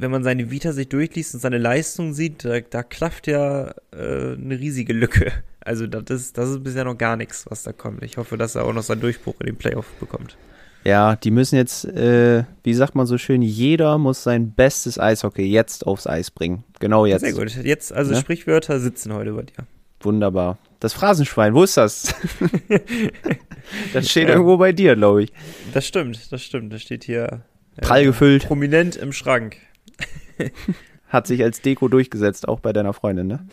[0.00, 4.34] wenn man seine Vita sich durchliest und seine Leistung sieht, da, da klafft ja äh,
[4.34, 5.32] eine riesige Lücke.
[5.60, 8.02] Also das ist, das ist bisher noch gar nichts, was da kommt.
[8.04, 10.36] Ich hoffe, dass er auch noch seinen Durchbruch in den Playoff bekommt.
[10.84, 15.42] Ja, die müssen jetzt, äh, wie sagt man so schön, jeder muss sein bestes Eishockey
[15.42, 16.64] jetzt aufs Eis bringen.
[16.78, 17.22] Genau jetzt.
[17.22, 17.54] Sehr gut.
[17.56, 18.20] Jetzt, also ja?
[18.20, 19.66] Sprichwörter sitzen heute bei dir.
[20.00, 20.58] Wunderbar.
[20.78, 22.14] Das Phrasenschwein, wo ist das?
[23.92, 24.34] das steht ja.
[24.34, 25.32] irgendwo bei dir, glaube ich.
[25.74, 26.72] Das stimmt, das stimmt.
[26.72, 27.42] Das steht hier
[27.76, 28.46] äh, prall gefüllt.
[28.46, 29.56] Prominent im Schrank.
[31.08, 33.46] Hat sich als Deko durchgesetzt, auch bei deiner Freundin, ne?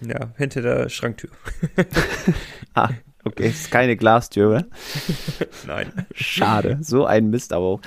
[0.00, 1.30] Ja, hinter der Schranktür.
[2.74, 2.88] ah,
[3.24, 4.66] okay, ist keine Glastür, oder?
[5.66, 5.92] Nein.
[6.14, 7.80] Schade, so ein Mist aber auch.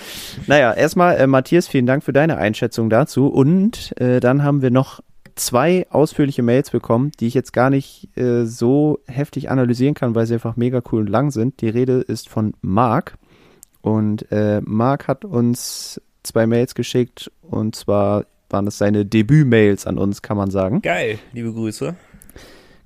[0.47, 3.27] Naja, erstmal, äh, Matthias, vielen Dank für deine Einschätzung dazu.
[3.27, 5.01] Und äh, dann haben wir noch
[5.35, 10.27] zwei ausführliche Mails bekommen, die ich jetzt gar nicht äh, so heftig analysieren kann, weil
[10.27, 11.61] sie einfach mega cool und lang sind.
[11.61, 13.17] Die Rede ist von Marc.
[13.81, 19.97] Und äh, Marc hat uns zwei Mails geschickt und zwar waren es seine Debüt-Mails an
[19.97, 20.81] uns, kann man sagen.
[20.81, 21.95] Geil, liebe Grüße.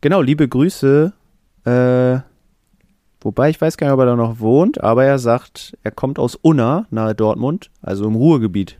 [0.02, 1.13] Genau, liebe Grüße.
[1.65, 2.19] Äh,
[3.21, 6.19] wobei ich weiß gar nicht, ob er da noch wohnt, aber er sagt, er kommt
[6.19, 8.80] aus Unna, nahe Dortmund, also im Ruhrgebiet.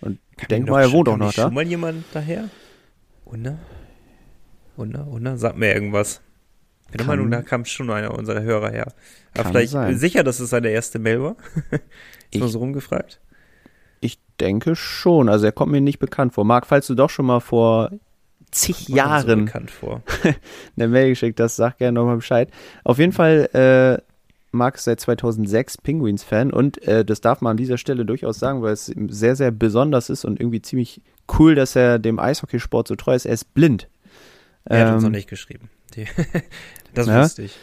[0.00, 1.42] Und ich denke mal, er wohnt auch noch da.
[1.42, 2.48] Schon mal jemand daher?
[3.24, 3.58] Unna?
[4.76, 5.36] Unna, Unna?
[5.36, 6.20] Sag mir irgendwas.
[6.92, 8.92] Der Meinung, da kam schon einer unserer Hörer her.
[9.36, 9.96] Aber vielleicht sein.
[9.96, 11.36] sicher, dass es seine erste Mail war.
[12.30, 13.20] Ich, so rumgefragt
[14.40, 15.28] denke schon.
[15.28, 16.44] Also er kommt mir nicht bekannt vor.
[16.44, 17.90] Marc, falls du doch schon mal vor
[18.50, 20.02] zig So Jahren bekannt vor.
[20.76, 22.50] eine Mail geschickt hast, sag gerne nochmal Bescheid.
[22.84, 24.02] Auf jeden Fall, äh,
[24.52, 28.62] Marc ist seit 2006 Penguins-Fan und äh, das darf man an dieser Stelle durchaus sagen,
[28.62, 31.00] weil es sehr, sehr besonders ist und irgendwie ziemlich
[31.38, 33.26] cool, dass er dem Eishockeysport so treu ist.
[33.26, 33.88] Er ist blind.
[34.64, 35.70] Er hat uns noch Ähm, nicht geschrieben.
[36.94, 37.22] Das Ja.
[37.22, 37.56] wusste ich.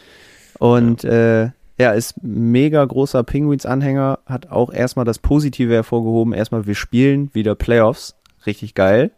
[0.58, 6.32] Und äh, ja, ist mega großer Penguins-Anhänger, hat auch erstmal das Positive hervorgehoben.
[6.34, 8.14] Erstmal, wir spielen wieder Playoffs.
[8.46, 9.10] Richtig geil.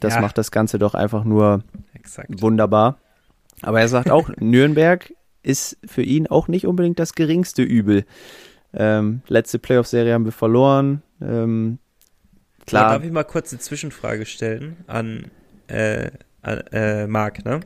[0.00, 0.20] Das Ja.
[0.20, 1.62] macht das Ganze doch einfach nur
[1.94, 2.40] Exakt.
[2.42, 2.98] wunderbar.
[3.62, 5.12] Aber er sagt auch, Nürnberg
[5.42, 8.04] ist für ihn auch nicht unbedingt das geringste Übel.
[8.74, 11.02] Ähm, letzte Playoff-Serie haben wir verloren.
[11.20, 11.78] Ähm,
[12.66, 12.84] Klar.
[12.84, 15.30] klar, Darf ich mal kurz eine Zwischenfrage stellen an,
[15.68, 16.10] äh,
[16.42, 17.60] an äh, Marc, ne?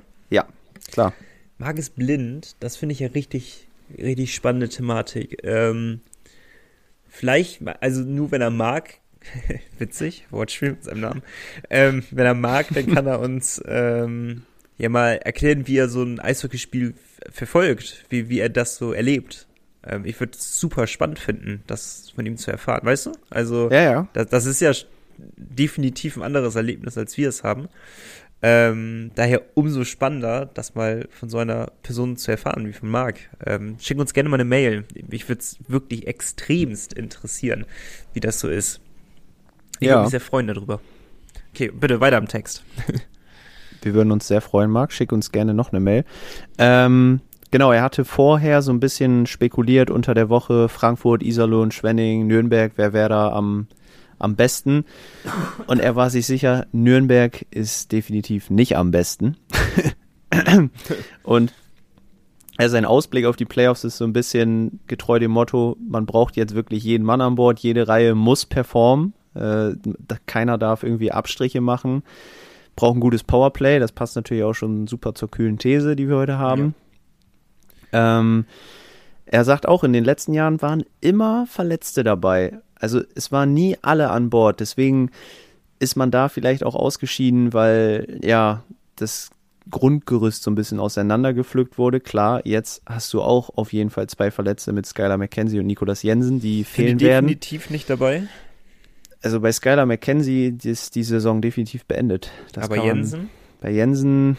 [0.91, 1.13] klar.
[1.59, 5.39] Marc ist blind, das finde ich ja richtig, richtig spannende Thematik.
[5.45, 6.01] Ähm,
[7.09, 8.95] vielleicht, also nur wenn er mag,
[9.79, 11.23] witzig, Wortspiel mit seinem Namen,
[11.71, 14.43] ähm, wenn er mag, dann kann er uns ähm,
[14.79, 16.95] ja mal erklären, wie er so ein Eishockeyspiel
[17.31, 19.47] verfolgt, wie, wie er das so erlebt.
[19.87, 23.13] Ähm, ich würde es super spannend finden, das von ihm zu erfahren, weißt du?
[23.31, 24.09] Also, Ja, ja.
[24.13, 24.73] das, das ist ja
[25.37, 27.69] definitiv ein anderes Erlebnis, als wir es haben.
[28.43, 33.21] Ähm, daher umso spannender, das mal von so einer Person zu erfahren, wie von Marc.
[33.47, 34.85] Ähm, schick uns gerne mal eine Mail.
[35.09, 37.67] Mich würde es wirklich extremst interessieren,
[38.15, 38.81] wie das so ist.
[39.79, 39.93] Ich Ja.
[39.95, 40.81] würde mich sehr freuen darüber.
[41.55, 42.65] Okay, bitte weiter am Text.
[43.83, 44.93] Wir würden uns sehr freuen, Marc.
[44.93, 46.05] Schick uns gerne noch eine Mail.
[46.57, 52.27] Ähm, genau, er hatte vorher so ein bisschen spekuliert unter der Woche Frankfurt, Iserlohn, Schwenning,
[52.29, 53.67] Nürnberg, wer wäre da am,
[54.23, 54.85] am besten.
[55.67, 59.37] Und er war sich sicher, Nürnberg ist definitiv nicht am besten.
[61.23, 61.53] Und
[62.59, 66.37] ja, sein Ausblick auf die Playoffs ist so ein bisschen getreu dem Motto, man braucht
[66.37, 69.73] jetzt wirklich jeden Mann an Bord, jede Reihe muss performen, äh,
[70.27, 72.03] keiner darf irgendwie Abstriche machen,
[72.77, 76.17] braucht ein gutes Powerplay, das passt natürlich auch schon super zur kühlen These, die wir
[76.17, 76.75] heute haben.
[77.93, 78.45] Ähm,
[79.27, 82.59] er sagt auch, in den letzten Jahren waren immer Verletzte dabei.
[82.83, 85.11] Also es waren nie alle an Bord, deswegen
[85.79, 88.65] ist man da vielleicht auch ausgeschieden, weil ja,
[88.97, 89.31] das
[89.71, 92.01] Grundgerüst so ein bisschen auseinandergepflückt wurde.
[92.01, 96.03] Klar, jetzt hast du auch auf jeden Fall zwei Verletzte mit Skylar McKenzie und Nicolas
[96.03, 97.27] Jensen, die fehlen ich werden.
[97.27, 98.25] definitiv nicht dabei.
[99.23, 102.31] Also bei Skylar McKenzie ist die Saison definitiv beendet.
[102.53, 104.37] Das aber Jensen, Bei Jensen,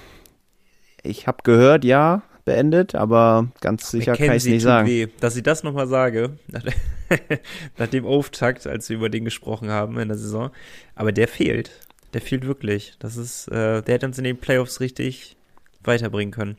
[1.01, 4.87] ich habe gehört, ja, beendet, aber ganz sicher kann ich McKenzie nicht sagen.
[4.89, 5.07] Weh.
[5.21, 6.31] Dass ich das nochmal sage,
[7.77, 10.51] nach, dem Auftakt, als wir über den gesprochen haben in der Saison.
[10.95, 11.71] Aber der fehlt.
[12.13, 12.93] Der fehlt wirklich.
[12.99, 15.35] Das ist, äh, der hätte uns in den Playoffs richtig
[15.83, 16.57] weiterbringen können.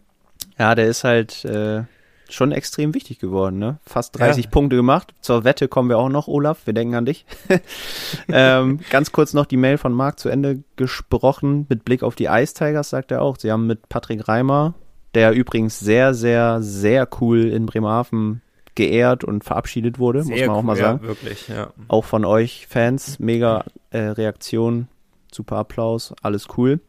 [0.59, 1.85] Ja, der ist halt äh,
[2.29, 3.79] schon extrem wichtig geworden, ne?
[3.85, 4.51] Fast 30 Ja.
[4.51, 5.15] Punkte gemacht.
[5.21, 6.67] Zur Wette kommen wir auch noch, Olaf.
[6.67, 7.25] Wir denken an dich.
[8.29, 11.67] ähm, ganz kurz noch die Mail von Marc zu Ende gesprochen.
[11.69, 13.37] Mit Blick auf die Ice Tigers sagt er auch.
[13.39, 14.75] Sie haben mit Patrick Reimer,
[15.15, 18.43] der übrigens sehr, sehr, sehr cool in Bremerhaven
[18.75, 21.01] geehrt und verabschiedet wurde, muss man auch cool, mal sagen.
[21.03, 21.73] Ja, wirklich, ja.
[21.89, 24.89] Auch von euch Fans, mega äh, Reaktion,
[25.33, 26.81] super Applaus, alles cool.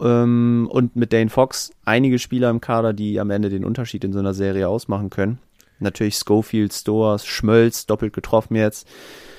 [0.00, 4.12] Ähm, und mit Dane Fox einige Spieler im Kader, die am Ende den Unterschied in
[4.12, 5.38] so einer Serie ausmachen können.
[5.78, 8.88] Natürlich Schofield, Stoas, Schmölz, doppelt getroffen jetzt.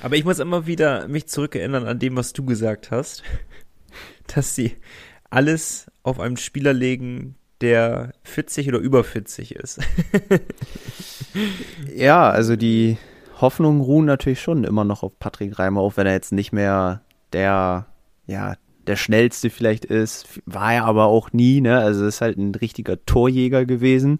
[0.01, 3.23] Aber ich muss immer wieder mich zurückerinnern an dem, was du gesagt hast,
[4.35, 4.75] dass sie
[5.29, 9.79] alles auf einen Spieler legen, der 40 oder über 40 ist.
[11.93, 12.97] Ja, also die
[13.41, 17.01] Hoffnungen ruhen natürlich schon immer noch auf Patrick Reimer, auch wenn er jetzt nicht mehr
[17.33, 17.87] der,
[18.25, 18.55] ja,
[18.87, 21.77] der schnellste vielleicht ist, war er aber auch nie, ne?
[21.79, 24.19] Also ist halt ein richtiger Torjäger gewesen.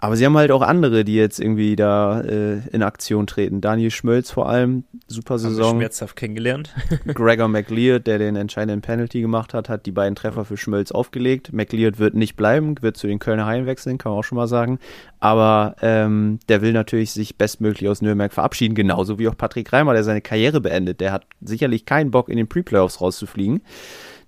[0.00, 3.60] Aber sie haben halt auch andere, die jetzt irgendwie da äh, in Aktion treten.
[3.60, 5.76] Daniel Schmölz vor allem, super Haben wir Saison.
[5.76, 6.72] schmerzhaft kennengelernt.
[7.14, 11.52] Gregor McLeod, der den entscheidenden Penalty gemacht hat, hat die beiden Treffer für Schmölz aufgelegt.
[11.52, 14.46] McLeod wird nicht bleiben, wird zu den Kölner Haien wechseln, kann man auch schon mal
[14.46, 14.78] sagen.
[15.18, 19.94] Aber ähm, der will natürlich sich bestmöglich aus Nürnberg verabschieden, genauso wie auch Patrick Reimer,
[19.94, 21.00] der seine Karriere beendet.
[21.00, 23.62] Der hat sicherlich keinen Bock, in den Pre-Playoffs rauszufliegen.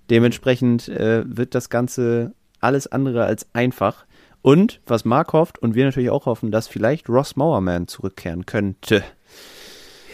[0.09, 4.05] Dementsprechend äh, wird das Ganze alles andere als einfach.
[4.41, 9.03] Und was Mark hofft und wir natürlich auch hoffen, dass vielleicht Ross Mowerman zurückkehren könnte.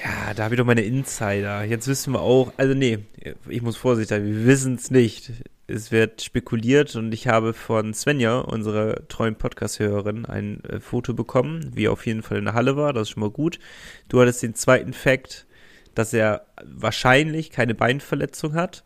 [0.03, 1.63] Ja, da habe ich doch meine Insider.
[1.63, 2.99] Jetzt wissen wir auch, also nee,
[3.47, 5.31] ich muss vorsichtig sein, wir wissen es nicht.
[5.65, 11.71] Es wird spekuliert und ich habe von Svenja, unserer treuen Podcast-Hörerin, ein äh, Foto bekommen,
[11.73, 13.59] wie er auf jeden Fall in der Halle war, das ist schon mal gut.
[14.07, 15.45] Du hattest den zweiten Fakt,
[15.93, 18.85] dass er wahrscheinlich keine Beinverletzung hat.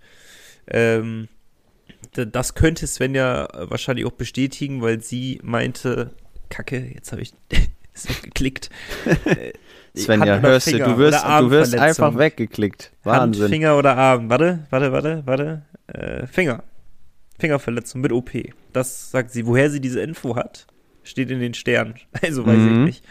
[0.68, 1.28] Ähm,
[2.14, 6.12] das könnte Svenja wahrscheinlich auch bestätigen, weil sie meinte,
[6.50, 7.34] Kacke, jetzt habe ich
[7.94, 8.70] es geklickt.
[9.26, 9.54] Äh,
[10.00, 12.92] Svenja, Hand- hörst du, Finger- du wirst, du wirst einfach weggeklickt.
[13.04, 13.50] Hand, Wahnsinn.
[13.50, 14.30] Finger oder Arm.
[14.30, 15.66] Warte, warte, warte, warte.
[15.88, 16.64] äh, Finger.
[17.40, 18.32] Fingerverletzung mit OP.
[18.72, 19.46] Das sagt sie.
[19.48, 20.68] Woher sie diese Info hat,
[21.04, 21.96] steht in den Sternen.
[22.22, 22.72] Also weiß Mhm.
[22.72, 23.06] ich nicht.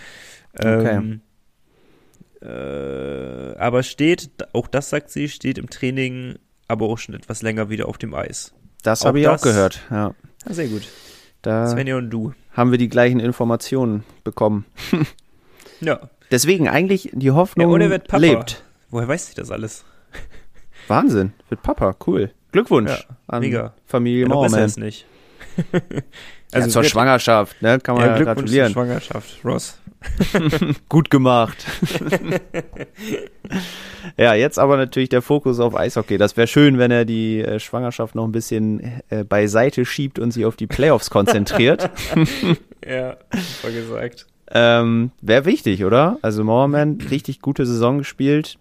[0.58, 1.20] Ähm,
[2.40, 6.36] äh, aber steht, auch das sagt sie, steht im Training,
[6.68, 8.54] aber auch schon etwas länger wieder auf dem Eis.
[8.82, 9.80] Das Auch habe ich auch das- gehört.
[9.90, 10.14] Ja.
[10.46, 10.82] Ja, sehr gut.
[11.42, 12.32] Da Svenja und du.
[12.52, 14.64] haben wir die gleichen Informationen bekommen.
[15.82, 16.10] Ja.
[16.30, 18.18] Deswegen eigentlich die ja Hoffnung er wird Papa.
[18.20, 18.62] lebt.
[18.90, 19.86] Woher weiß sie das alles?
[20.88, 21.32] Wahnsinn.
[21.48, 21.96] Wird Papa.
[22.06, 22.32] Cool.
[22.52, 23.72] Glückwunsch Ja, an mega.
[23.86, 24.28] Familie Ja,
[24.66, 25.06] ist nicht.
[26.52, 27.78] Also zur wird- Schwangerschaft, ne?
[27.80, 28.72] Kann man Ja, ja, Glückwunsch zur gratulieren.
[28.72, 29.78] Schwangerschaft, Ross.
[30.88, 31.64] Gut gemacht.
[34.16, 36.18] ja, jetzt aber natürlich der Fokus auf Eishockey.
[36.18, 40.30] Das wäre schön, wenn er die äh, Schwangerschaft noch ein bisschen äh, beiseite schiebt und
[40.32, 41.90] sich auf die Playoffs konzentriert.
[42.86, 44.26] Ja, super gesagt.
[44.52, 46.18] ähm, wäre wichtig, oder?
[46.22, 48.56] Also Mauerman, richtig gute Saison gespielt.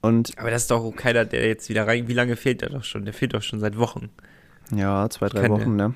[0.00, 2.08] Und Aber das ist doch keiner, der jetzt wieder rein.
[2.08, 3.04] Wie lange fehlt der doch schon?
[3.04, 4.10] Der fehlt doch schon seit Wochen.
[4.74, 5.94] ja, zwei, drei Keine- Wochen, ne?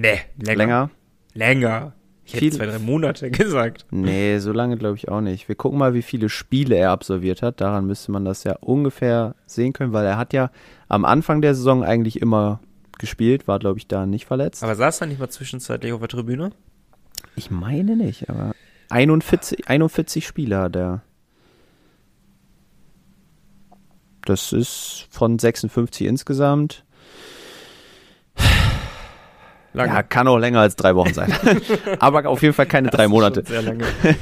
[0.00, 0.56] Nee, länger.
[0.56, 0.90] Länger?
[1.34, 1.92] Länger.
[2.24, 3.86] Ich hätte Viel- zwei, drei Monate gesagt.
[3.90, 5.48] Nee, so lange glaube ich auch nicht.
[5.48, 7.60] Wir gucken mal, wie viele Spiele er absolviert hat.
[7.60, 10.50] Daran müsste man das ja ungefähr sehen können, weil er hat ja
[10.88, 12.60] am Anfang der Saison eigentlich immer
[12.98, 14.62] gespielt, war glaube ich da nicht verletzt.
[14.62, 16.50] Aber saß er nicht mal zwischenzeitlich auf der Tribüne?
[17.36, 18.52] ich meine nicht, aber
[18.90, 21.02] 41, 41 Spiele hat er.
[24.24, 26.84] Das ist von 56 insgesamt.
[29.72, 29.92] Lange.
[29.92, 31.32] Ja, kann auch länger als drei Wochen sein.
[31.98, 33.42] aber auf jeden Fall keine drei Monate.
[33.46, 33.84] Sehr lange.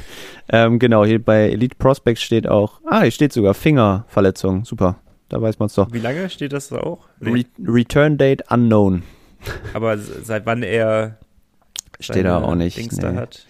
[0.49, 4.63] Ähm, genau, hier bei Elite Prospects steht auch, ah, hier steht sogar Fingerverletzung.
[4.63, 4.95] Super,
[5.27, 5.91] da weiß man es doch.
[5.91, 7.09] Wie lange steht das da auch?
[7.19, 9.03] Re Return Date unknown.
[9.73, 11.17] Aber seit wann er
[11.99, 13.01] Steht da auch nicht, Dings nee.
[13.01, 13.45] da hat?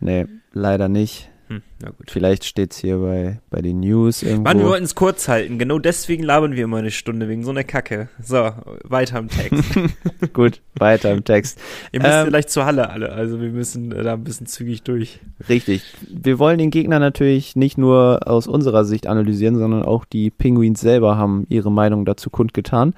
[0.00, 1.28] Nee, leider nicht.
[1.48, 2.10] Hm, na gut.
[2.10, 4.42] Vielleicht steht's hier bei, bei den News irgendwo.
[4.42, 5.58] Mann, wir wollten es kurz halten.
[5.58, 8.10] Genau deswegen labern wir immer eine Stunde wegen so einer Kacke.
[8.22, 8.52] So,
[8.84, 9.64] weiter im Text.
[10.34, 11.58] Gut, weiter im Text.
[11.90, 13.12] Ihr müsst Ähm, vielleicht zur Halle alle.
[13.12, 15.20] Also wir müssen äh, da ein bisschen zügig durch.
[15.48, 15.82] Richtig.
[16.06, 20.80] Wir wollen den Gegner natürlich nicht nur aus unserer Sicht analysieren, sondern auch die Penguins
[20.80, 22.94] selber haben ihre Meinung dazu kundgetan.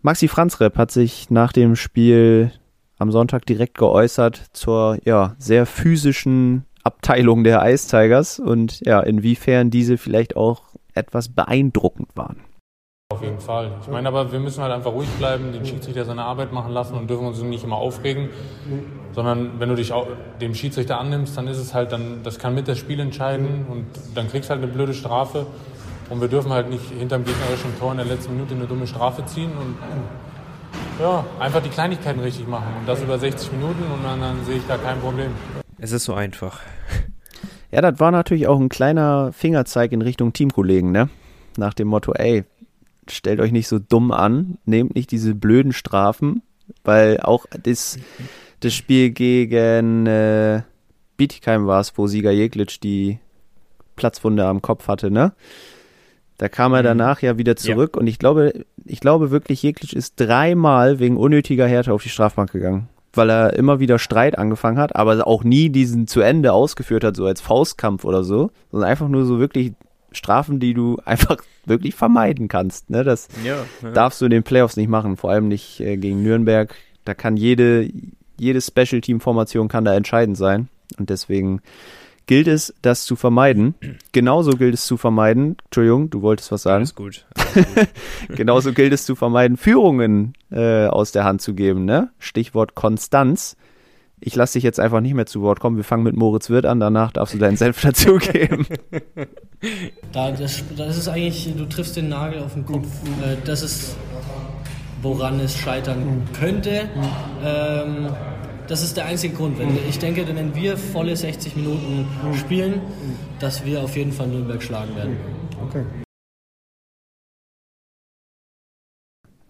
[0.00, 2.52] Maxi Franzrepp hat sich nach dem Spiel
[2.98, 9.70] am Sonntag direkt geäußert zur ja, sehr physischen Abteilung der Ice Tigers und ja, inwiefern
[9.70, 10.62] diese vielleicht auch
[10.94, 12.40] etwas beeindruckend waren.
[13.10, 13.72] Auf jeden Fall.
[13.80, 16.94] Ich meine aber, wir müssen halt einfach ruhig bleiben, den Schiedsrichter seine Arbeit machen lassen
[16.94, 18.28] und dürfen uns nicht immer aufregen,
[19.12, 19.92] sondern wenn du dich
[20.40, 23.86] dem Schiedsrichter annimmst, dann ist es halt, dann, das kann mit das Spiel entscheiden und
[24.14, 25.46] dann kriegst du halt eine blöde Strafe
[26.10, 29.24] und wir dürfen halt nicht hinterm gegnerischen Tor in der letzten Minute eine dumme Strafe
[29.24, 29.76] ziehen und
[31.00, 34.56] ja, einfach die Kleinigkeiten richtig machen und das über 60 Minuten und dann, dann sehe
[34.56, 35.30] ich da kein Problem.
[35.78, 36.60] Es ist so einfach.
[37.70, 41.10] Ja, das war natürlich auch ein kleiner Fingerzeig in Richtung Teamkollegen, ne?
[41.58, 42.44] Nach dem Motto, ey,
[43.10, 46.40] stellt euch nicht so dumm an, nehmt nicht diese blöden Strafen,
[46.82, 47.98] weil auch das,
[48.60, 50.62] das Spiel gegen äh,
[51.18, 53.18] Bietigheim war es, wo Sieger Jeglitsch die
[53.96, 55.34] Platzwunde am Kopf hatte, ne?
[56.38, 56.84] Da kam er Mhm.
[56.86, 61.68] danach ja wieder zurück und ich glaube, ich glaube wirklich, Jeglitsch ist dreimal wegen unnötiger
[61.68, 62.88] Härte auf die Strafbank gegangen.
[63.12, 67.16] Weil er immer wieder Streit angefangen hat, aber auch nie diesen zu Ende ausgeführt hat,
[67.16, 69.72] so als Faustkampf oder so, sondern einfach nur so wirklich
[70.12, 72.90] Strafen, die du einfach wirklich vermeiden kannst.
[72.90, 73.04] Ne?
[73.04, 73.56] Das Ja.
[73.82, 73.90] ja.
[73.90, 76.74] darfst du in den Playoffs nicht machen, vor allem nicht äh, gegen Nürnberg.
[77.04, 77.90] Da kann jede,
[78.38, 80.68] jede Special-Team-Formation kann da entscheidend sein.
[80.98, 81.60] Und deswegen
[82.28, 83.74] gilt es, das zu vermeiden.
[84.12, 86.76] Genauso gilt es zu vermeiden, Entschuldigung, du wolltest was sagen.
[86.76, 87.26] Alles gut.
[87.34, 87.88] Alles gut.
[88.36, 91.84] Genauso gilt es zu vermeiden, Führungen äh, aus der Hand zu geben.
[91.84, 92.10] Ne?
[92.20, 93.56] Stichwort Konstanz.
[94.20, 95.76] Ich lasse dich jetzt einfach nicht mehr zu Wort kommen.
[95.76, 96.80] Wir fangen mit Moritz Wirth an.
[96.80, 98.66] Danach darfst du deinen Senf dazugeben.
[100.12, 102.86] Da, das, das ist eigentlich, du triffst den Nagel auf den Kopf.
[103.24, 103.96] Äh, Das ist,
[105.02, 106.88] woran es scheitern könnte.
[107.44, 108.08] Ähm,
[108.68, 109.58] das ist der einzige Grund.
[109.58, 112.06] Wenn, ich denke, wenn wir volle 60 Minuten
[112.38, 112.80] spielen,
[113.40, 115.16] dass wir auf jeden Fall Nürnberg schlagen werden.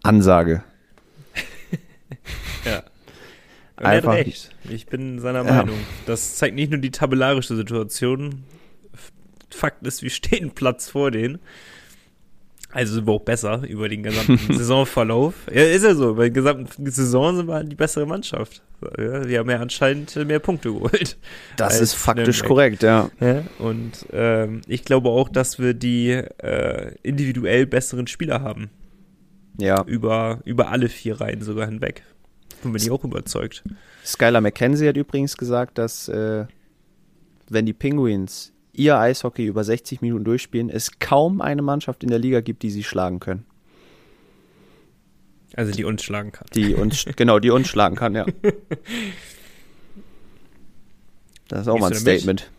[0.03, 0.63] Ansage.
[2.65, 2.79] Ja.
[2.79, 4.51] Und er hat Einfach- recht.
[4.69, 5.53] Ich bin seiner Ja.
[5.63, 5.79] Meinung.
[6.07, 8.45] Das zeigt nicht nur die tabellarische Situation.
[9.51, 11.39] Fakt ist, wir stehen Platz vor denen.
[12.71, 15.35] Also sind wir auch besser über den gesamten Saisonverlauf.
[15.53, 16.15] Ja, ist ja so.
[16.15, 18.63] Bei der gesamten Saison sind wir halt die bessere Mannschaft.
[18.99, 21.17] Ja, wir haben ja anscheinend mehr Punkte geholt.
[21.57, 23.11] Das ist faktisch korrekt, ja.
[23.21, 28.71] Ja, und ähm, ich glaube auch, dass wir die äh, individuell besseren Spieler haben.
[29.59, 29.83] Ja.
[29.85, 32.03] Über, über alle vier Reihen sogar hinweg.
[32.51, 33.65] Davon bin ich auch überzeugt.
[34.05, 36.47] Skylar McKenzie hat übrigens gesagt, dass äh,
[37.49, 42.19] wenn die Penguins ihr Eishockey über 60 Minuten durchspielen, es kaum eine Mannschaft in der
[42.19, 43.45] Liga gibt, die sie schlagen können.
[45.55, 46.47] Also die uns schlagen kann.
[46.55, 48.27] Die uns, genau, die uns schlagen kann, ja.
[51.49, 51.95] Das ist auch Gehst mal ein?
[51.95, 52.51] Statement.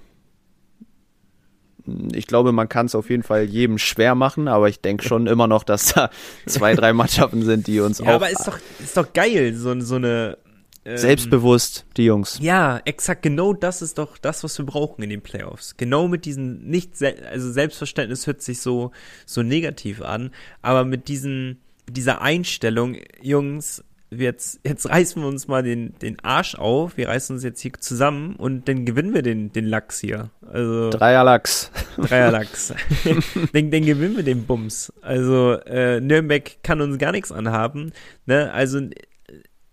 [2.14, 5.28] Ich glaube, man kann es auf jeden Fall jedem schwer machen, aber ich denke schon
[5.28, 6.10] immer noch, dass da
[6.46, 9.80] zwei, drei Mannschaften sind, die uns Ja, auch aber ist doch, ist doch geil, so,
[9.80, 10.38] so eine.
[10.86, 12.40] Ähm, selbstbewusst, die Jungs.
[12.42, 15.76] Ja, exakt, genau das ist doch das, was wir brauchen in den Playoffs.
[15.78, 18.92] Genau mit diesen, nicht, sel- also Selbstverständnis hört sich so,
[19.26, 25.48] so negativ an, aber mit diesen, mit dieser Einstellung, Jungs, jetzt, jetzt reißen wir uns
[25.48, 29.22] mal den, den Arsch auf, wir reißen uns jetzt hier zusammen und dann gewinnen wir
[29.22, 30.32] den, den Lachs hier.
[30.48, 31.72] Also, Dreierlachs.
[31.98, 32.74] Dreierlachs.
[33.54, 34.92] dann, dann gewinnen wir den Bums.
[35.02, 37.92] Also, äh, Nürnberg kann uns gar nichts anhaben,
[38.26, 38.82] ne, also,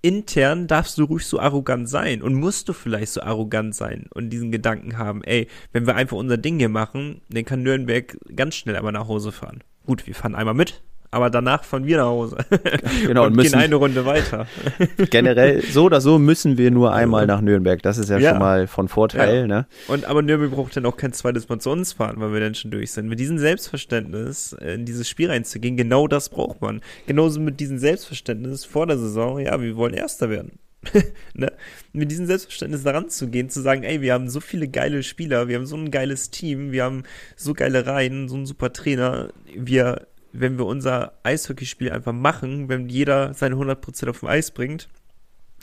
[0.07, 4.31] intern darfst du ruhig so arrogant sein und musst du vielleicht so arrogant sein und
[4.31, 8.55] diesen Gedanken haben, ey, wenn wir einfach unser Ding hier machen, dann kann Nürnberg ganz
[8.55, 9.65] schnell aber nach Hause fahren.
[9.85, 12.37] Gut, wir fahren einmal mit, aber danach fahren wir nach Hause
[13.07, 14.47] Genau, und und, müssen gehen eine Runde weiter.
[15.11, 17.83] generell, so oder so müssen wir nur einmal nach Nürnberg.
[17.83, 18.31] Das ist ja, Ja.
[18.31, 19.47] schon mal von Vorteil, Ja.
[19.47, 19.67] ne?
[19.89, 22.55] Und aber Nürnberg braucht dann auch kein zweites Mal zu uns fahren, weil wir dann
[22.55, 23.09] schon durch sind.
[23.09, 26.81] Mit diesem Selbstverständnis in dieses Spiel reinzugehen, genau das braucht man.
[27.07, 30.59] Genauso mit diesem Selbstverständnis vor der Saison, ja, wir wollen Erster werden.
[31.35, 31.53] ne?
[31.93, 35.49] Mit diesem Selbstverständnis daran zu gehen, zu sagen, ey, wir haben so viele geile Spieler,
[35.49, 37.03] wir haben so ein geiles Team, wir haben
[37.37, 39.31] so geile Reihen, so einen super Trainer.
[39.55, 40.07] Wir,
[40.41, 44.89] wenn wir unser Eishockeyspiel einfach machen, wenn jeder seine 100% auf dem Eis bringt,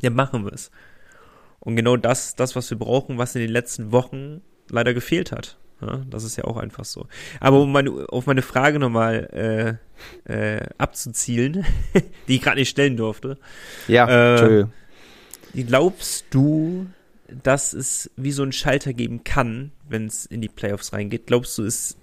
[0.02, 0.72] dann machen wir es.
[1.60, 5.58] Und genau das, das, was wir brauchen, was in den letzten Wochen leider gefehlt hat.
[5.82, 7.08] Ja, das ist ja auch einfach so.
[7.40, 9.80] Aber um meine, auf meine Frage nochmal
[10.28, 11.66] äh, äh, abzuzielen,
[12.28, 13.38] die ich gerade nicht stellen durfte.
[13.88, 14.66] Ja, Äh.
[15.56, 16.88] Glaubst du,
[17.28, 21.28] dass es wie so einen Schalter geben kann, wenn es in die Playoffs reingeht?
[21.28, 21.96] Glaubst du, es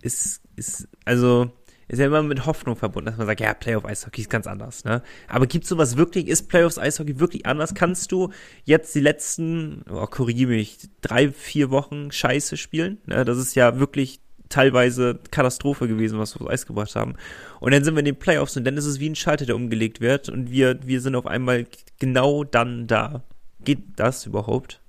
[0.00, 1.50] ist, ist, also,
[1.88, 5.02] ist ja immer mit Hoffnung verbunden, dass man sagt, ja, Playoff-Eishockey ist ganz anders, ne?
[5.28, 7.74] Aber gibt sowas wirklich, ist Playoffs-Eishockey wirklich anders?
[7.74, 8.30] Kannst du
[8.64, 12.98] jetzt die letzten, oh, korrigiere mich, drei, vier Wochen Scheiße spielen?
[13.06, 13.24] Ne?
[13.24, 17.14] Das ist ja wirklich teilweise Katastrophe gewesen, was wir aufs Eis gebracht haben.
[17.60, 19.56] Und dann sind wir in den Playoffs und dann ist es wie ein Schalter, der
[19.56, 21.66] umgelegt wird und wir, wir sind auf einmal
[21.98, 23.24] genau dann da.
[23.64, 24.80] Geht das überhaupt?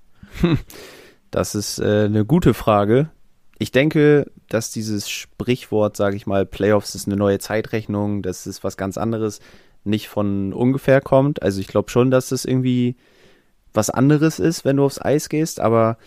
[1.31, 3.09] Das ist äh, eine gute Frage.
[3.57, 8.63] Ich denke, dass dieses Sprichwort, sage ich mal, Playoffs ist eine neue Zeitrechnung, das ist
[8.63, 9.39] was ganz anderes,
[9.83, 11.41] nicht von ungefähr kommt.
[11.41, 12.95] Also ich glaube schon, dass das irgendwie
[13.73, 15.97] was anderes ist, wenn du aufs Eis gehst, aber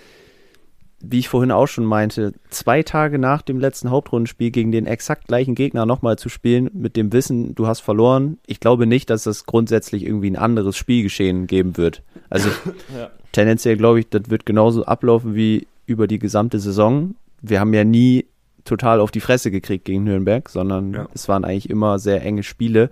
[1.01, 5.29] wie ich vorhin auch schon meinte, zwei Tage nach dem letzten Hauptrundenspiel gegen den exakt
[5.29, 9.23] gleichen Gegner nochmal zu spielen, mit dem Wissen, du hast verloren, ich glaube nicht, dass
[9.23, 12.03] das grundsätzlich irgendwie ein anderes Spielgeschehen geben wird.
[12.31, 12.51] Also
[13.33, 17.15] tendenziell glaube ich, das wird genauso ablaufen wie über die gesamte Saison.
[17.43, 18.27] Wir haben ja nie
[18.65, 21.09] total auf die Fresse gekriegt gegen Nürnberg, sondern Ja.
[21.15, 22.91] es waren eigentlich immer sehr enge Spiele,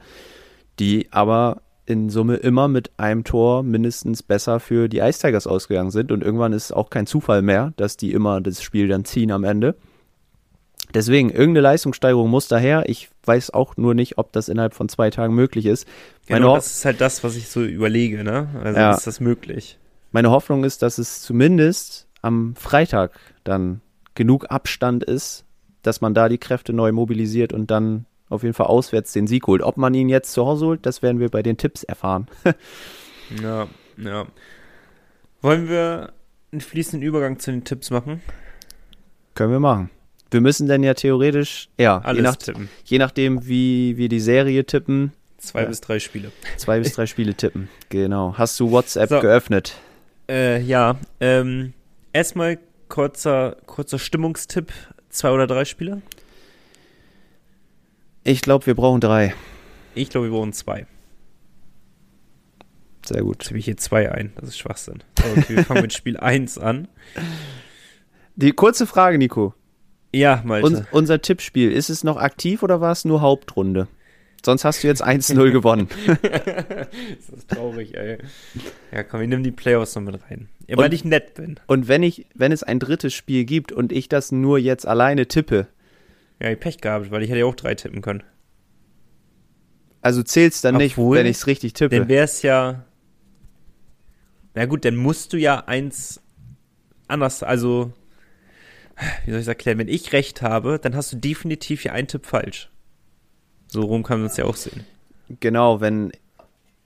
[0.78, 5.90] die aber in Summe immer mit einem Tor mindestens besser für die Ice Tigers ausgegangen
[5.90, 6.10] sind.
[6.10, 9.30] Und irgendwann ist es auch kein Zufall mehr, dass die immer das Spiel dann ziehen
[9.30, 9.76] am Ende.
[10.94, 12.88] Deswegen, irgendeine Leistungssteigerung muss daher.
[12.88, 15.86] Ich weiß auch nur nicht, ob das innerhalb von zwei Tagen möglich ist.
[16.28, 18.48] Meine, Genau, das ist halt das, was ich so überlege, ne?
[18.62, 18.94] Also Ja.
[18.94, 19.78] ist das möglich?
[20.12, 23.12] meine Hoffnung ist, dass es zumindest am Freitag
[23.44, 23.82] dann
[24.16, 25.44] genug Abstand ist,
[25.82, 29.46] dass man da die Kräfte neu mobilisiert und dann auf jeden Fall auswärts den Sieg
[29.46, 29.62] holt.
[29.62, 32.26] Ob man ihn jetzt zu Hause holt, das werden wir bei den Tipps erfahren.
[33.42, 34.26] Ja, ja.
[35.42, 36.12] Wollen wir
[36.52, 38.20] einen fließenden Übergang zu den Tipps machen?
[39.34, 39.90] Können wir machen.
[40.30, 42.68] Wir müssen dann ja theoretisch, ja, je, Alles nach, tippen.
[42.84, 45.68] je nachdem, wie wir die Serie tippen, Zwei Ja.
[45.68, 46.32] bis drei Spiele.
[46.56, 47.68] zwei bis drei Spiele tippen.
[47.90, 48.34] Genau.
[48.38, 49.20] Hast du WhatsApp So.
[49.20, 49.74] geöffnet?
[50.28, 51.72] Äh, ja, ähm,
[52.12, 54.72] erstmal kurzer, kurzer Stimmungstipp.
[55.08, 56.02] Zwei oder drei Spiele?
[58.24, 59.34] Ich glaube, wir brauchen drei.
[59.94, 60.86] Ich glaube, wir brauchen zwei.
[63.06, 63.36] Sehr gut.
[63.38, 64.32] Jetzt habe ich hier zwei ein.
[64.36, 65.02] Das ist Schwachsinn.
[65.18, 66.88] Okay, wir fangen mit Spiel 1 an.
[68.34, 69.54] Die kurze Frage, Nico.
[70.12, 70.66] Ja, Malte.
[70.66, 73.86] Uns, unser Tippspiel, ist es noch aktiv oder war es nur Hauptrunde?
[74.44, 75.88] Sonst hast du jetzt 1-0 gewonnen.
[76.06, 78.18] das ist traurig, ey.
[78.92, 80.48] Ja, komm, wir nehmen die Playoffs noch mit rein.
[80.68, 81.58] Ja, weil Und- ich nett bin.
[81.66, 85.26] Und wenn ich, wenn es ein drittes Spiel gibt und ich das nur jetzt alleine
[85.26, 85.66] tippe,
[86.40, 88.22] Ja, ich Pech gehabt, weil ich hätte ja auch drei tippen können.
[90.00, 92.08] also zählt's dann nicht, Obwohl, wenn ich es richtig Dann tippe.
[92.08, 92.84] wäre es ja.
[94.54, 96.20] Na gut, dann musst du ja eins
[97.08, 97.92] anders, also.
[99.24, 99.76] Wie soll ich es erklären?
[99.78, 102.70] Wenn ich recht habe, dann hast du definitiv hier einen Tipp falsch.
[103.76, 104.86] So rum kann man es ja auch sehen.
[105.38, 106.10] Genau, wenn,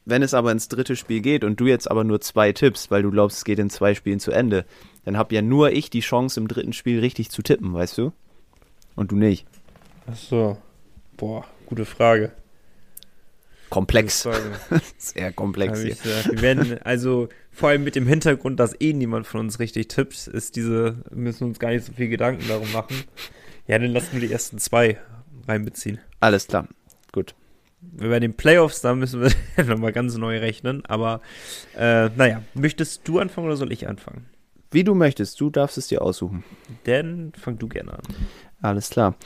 [0.06, 3.04] wenn es aber ins dritte Spiel geht und du jetzt aber nur zwei tippst, weil
[3.04, 4.64] du glaubst, es geht in zwei Spielen zu Ende,
[5.04, 8.12] dann hab ja nur ich die Chance, im dritten Spiel richtig zu tippen, weißt du?
[8.96, 9.46] Und du nicht.
[10.10, 10.58] Ach so.
[11.16, 12.32] Boah, gute Frage.
[13.68, 14.26] komplex.
[14.98, 15.96] Sehr komplex hier.
[16.28, 20.26] Wir werden, also vor allem mit dem Hintergrund, dass eh niemand von uns richtig tippt,
[20.26, 22.96] ist diese, müssen uns gar nicht so viel Gedanken darum machen.
[23.68, 24.98] Ja, dann lassen wir die ersten zwei
[25.46, 26.00] reinbeziehen.
[26.18, 26.66] Alles klar.
[27.12, 27.34] Gut.
[27.80, 30.84] Bei den Playoffs, da müssen wir nochmal ganz neu rechnen.
[30.86, 31.20] Aber
[31.76, 34.26] äh, naja, möchtest du anfangen oder soll ich anfangen?
[34.70, 36.44] Wie du möchtest, du darfst es dir aussuchen.
[36.86, 38.02] Denn fang du gerne an.
[38.62, 39.16] Alles klar.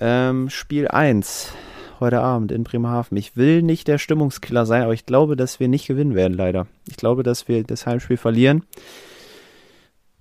[0.00, 1.52] Ähm, Spiel 1
[2.00, 3.16] heute Abend in Bremerhaven.
[3.16, 6.66] Ich will nicht der Stimmungskiller sein, aber ich glaube, dass wir nicht gewinnen werden, leider.
[6.88, 8.64] Ich glaube, dass wir das Heimspiel verlieren.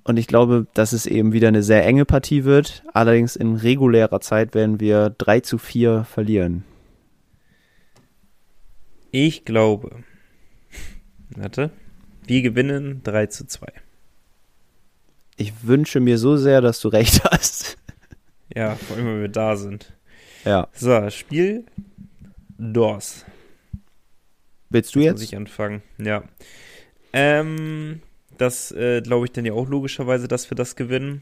[0.03, 2.83] Und ich glaube, dass es eben wieder eine sehr enge Partie wird.
[2.93, 6.63] Allerdings in regulärer Zeit werden wir 3 zu 4 verlieren.
[9.12, 10.03] Ich glaube,
[11.36, 11.72] warte,
[12.26, 13.68] wir gewinnen 3 zu 2.
[15.36, 17.78] Ich wünsche mir so sehr, dass du recht hast.
[18.55, 19.93] Ja, vor allem, wenn wir da sind.
[20.45, 20.68] Ja.
[20.74, 21.66] So, Spiel
[22.57, 23.26] DOS.
[24.70, 25.24] Willst du Muss jetzt?
[25.24, 26.24] ich anfangen, ja.
[27.12, 28.01] Ähm,
[28.38, 31.22] das äh, glaube ich dann ja auch logischerweise, dass wir das gewinnen.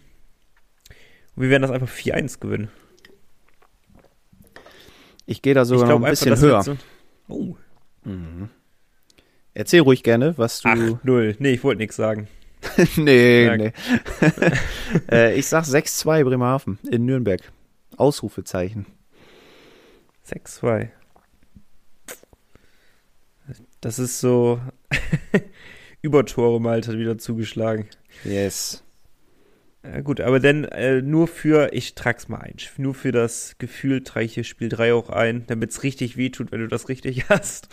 [1.36, 2.70] Und wir werden das einfach 4-1 gewinnen.
[5.26, 6.62] Ich gehe da sogar noch ein bisschen höher.
[6.62, 6.78] So,
[7.28, 7.56] oh,
[9.54, 10.70] Erzähl ruhig gerne, was du.
[10.70, 11.36] 8-0.
[11.40, 12.28] Nee, ich wollte nichts sagen.
[12.98, 13.58] nee, Sag.
[13.60, 13.74] nee.
[15.12, 17.42] äh, ich sag 6-2 Bremerhaven in Nürnberg.
[17.98, 18.86] Ausrufezeichen.
[20.28, 20.90] 6-2.
[23.82, 24.60] Das ist so
[26.02, 27.88] Übertore Malte hat wieder zugeschlagen.
[28.24, 28.84] Yes.
[29.84, 34.04] Ja, gut, aber dann äh, nur für, ich trag's mal ein, nur für das Gefühl
[34.04, 37.26] trage ich hier Spiel 3 auch ein, damit es richtig wehtut, wenn du das richtig
[37.30, 37.70] hast.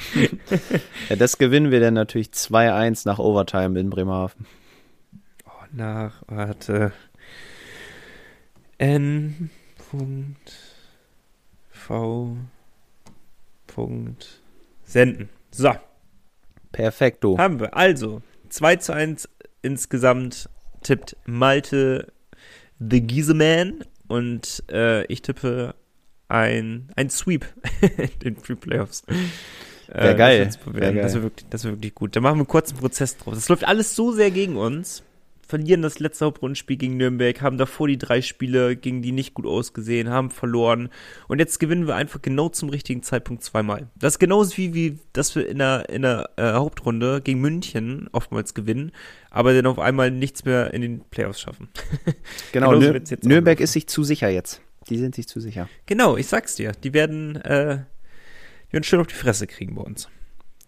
[1.08, 4.46] Ja, das gewinnen wir dann natürlich 2-1 nach Overtime in Bremerhaven.
[5.46, 6.92] Oh, nach, warte.
[8.78, 9.50] N.
[11.70, 12.36] V.
[14.84, 15.28] Senden.
[15.50, 15.74] So,
[16.72, 17.36] Perfekto.
[17.38, 17.76] haben wir.
[17.76, 19.28] Also, 2 zu 1
[19.62, 20.48] insgesamt
[20.86, 22.12] tippt Malte
[22.78, 25.74] The Gieseman und äh, ich tippe
[26.28, 27.44] ein, ein Sweep
[27.96, 29.04] in den Free Playoffs.
[29.88, 30.44] Wär Äh, geil.
[30.44, 31.02] Das, Wär geil.
[31.02, 32.16] das wird wirklich, das wird wirklich gut.
[32.16, 33.34] Da machen wir einen kurzen Prozess drauf.
[33.34, 35.02] Das läuft alles so sehr gegen uns.
[35.48, 39.46] Verlieren das letzte Hauptrundenspiel gegen Nürnberg, haben davor die drei Spiele gegen die nicht gut
[39.46, 40.88] ausgesehen, haben verloren.
[41.28, 43.88] Und jetzt gewinnen wir einfach genau zum richtigen Zeitpunkt zweimal.
[43.94, 48.08] Das ist genauso wie, wie dass wir in der, in der äh, Hauptrunde gegen München
[48.10, 48.90] oftmals gewinnen,
[49.30, 51.68] aber dann auf einmal nichts mehr in den Playoffs schaffen.
[52.52, 54.62] genau, Nür Nürnberg ist sich zu sicher jetzt.
[54.88, 55.68] Die sind sich zu sicher.
[55.86, 56.72] genau, ich sag's dir.
[56.72, 57.78] Die werden, äh,
[58.68, 60.08] die werden schön auf die Fresse kriegen bei uns.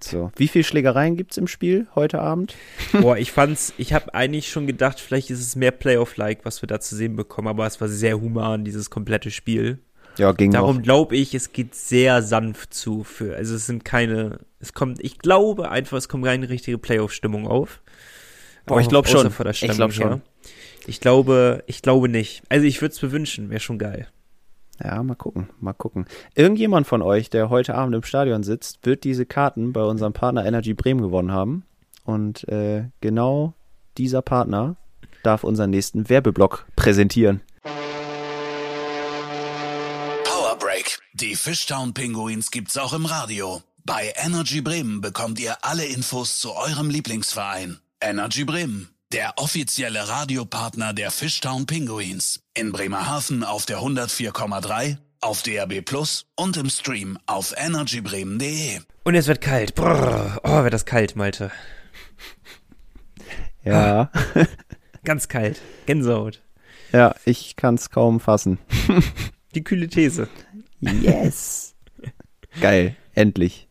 [0.04, 0.30] So.
[0.36, 2.54] Wie viel Schlägereien gibt's im Spiel heute Abend?
[2.92, 6.66] Boah, ich fand's, ich habe eigentlich schon gedacht, vielleicht ist es mehr Playoff-like, was wir
[6.66, 9.80] da zu sehen bekommen, aber es war sehr human, dieses komplette Spiel.
[10.16, 13.04] Ja, ging Darum glaube ich, es geht sehr sanft zu.
[13.04, 17.46] Für, also es sind keine, es kommt, ich glaube einfach, es kommt keine richtige Playoff-Stimmung
[17.46, 17.80] auf.
[18.66, 19.50] Boah, ich Auch glaub außer schon.
[19.50, 20.22] Ich Stimmung glaub schon.
[20.86, 22.42] Ich glaube, ich glaube nicht.
[22.48, 24.08] Also ich würde es mir wünschen, wäre schon geil.
[24.82, 26.06] Ja, mal gucken, mal gucken.
[26.34, 30.44] Irgendjemand von euch, der heute Abend im Stadion sitzt, wird diese Karten bei unserem Partner
[30.46, 31.64] Energy Bremen gewonnen haben.
[32.04, 33.54] Und äh, genau
[33.98, 34.76] dieser Partner
[35.22, 37.40] darf unseren nächsten Werbeblock präsentieren.
[40.24, 41.00] Power Break.
[41.14, 43.62] Die Fishtown Pinguins gibt's auch im Radio.
[43.84, 47.78] Bei Energy Bremen bekommt ihr alle Infos zu eurem Lieblingsverein.
[48.00, 52.40] Energy Bremen, der offizielle Radiopartner der Fishtown Pinguins.
[52.58, 58.80] In Bremerhaven auf der 104,3, auf DAB Plus und im Stream auf energybremen.de.
[59.04, 59.74] Und es wird kalt.
[59.74, 60.40] Brrr.
[60.42, 61.52] Oh, wird das kalt, Malte.
[63.64, 64.10] Ja,
[65.04, 65.60] Ganz kalt.
[65.86, 66.42] Gänsehaut.
[66.92, 68.58] ja, ich kann's kaum fassen.
[69.54, 70.28] Die kühle These.
[70.80, 71.74] Yes.
[72.60, 73.67] Geil, endlich.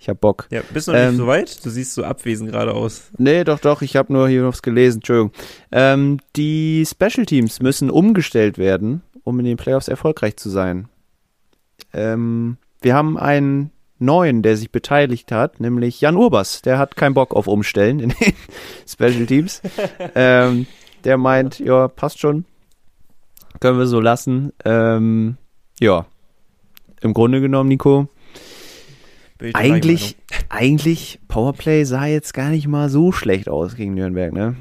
[0.00, 0.46] Ich hab Bock.
[0.50, 1.64] Ja, bist du noch Ähm, nicht so weit?
[1.64, 3.10] Du siehst so abwesend gerade aus.
[3.18, 5.32] Nee, doch, doch, ich habe nur hier was gelesen, Entschuldigung.
[5.72, 10.88] Ähm, die Special Teams müssen umgestellt werden, um in den Playoffs erfolgreich zu sein.
[11.92, 16.62] Ähm, wir haben einen neuen, der sich beteiligt hat, nämlich Jan Urbas.
[16.62, 18.34] Der hat keinen Bock auf Umstellen in den
[18.86, 19.62] Special Teams.
[20.14, 20.66] ähm,
[21.04, 22.44] der meint, ja, passt schon.
[23.58, 24.52] Können wir so lassen.
[24.64, 25.36] Ähm,
[25.80, 26.06] ja.
[27.00, 28.08] Im Grunde genommen, Nico,
[29.52, 30.16] eigentlich,
[30.48, 34.56] eigentlich, Powerplay sah jetzt gar nicht mal so schlecht aus gegen Nürnberg, ne?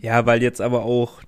[0.00, 1.22] Ja, weil jetzt aber auch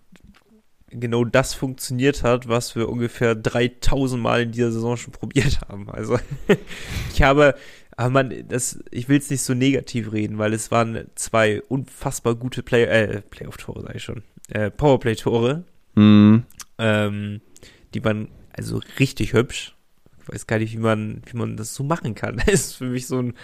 [0.90, 5.88] genau das funktioniert hat, was wir ungefähr 3000 Mal in dieser Saison schon probiert haben.
[5.90, 6.18] Also
[7.14, 7.54] ich habe,
[7.96, 12.34] aber man, das, ich will es nicht so negativ reden, weil es waren zwei unfassbar
[12.34, 15.64] gute Play, äh, Playoff-Tore, sage ich schon, äh, Powerplay-Tore.
[15.94, 16.44] Hm.
[16.78, 17.40] Ähm,
[17.94, 19.76] die waren also richtig hübsch.
[20.32, 22.36] Weiß gar nicht, wie man, wie man das so machen kann.
[22.46, 23.34] Das ist für mich so ein,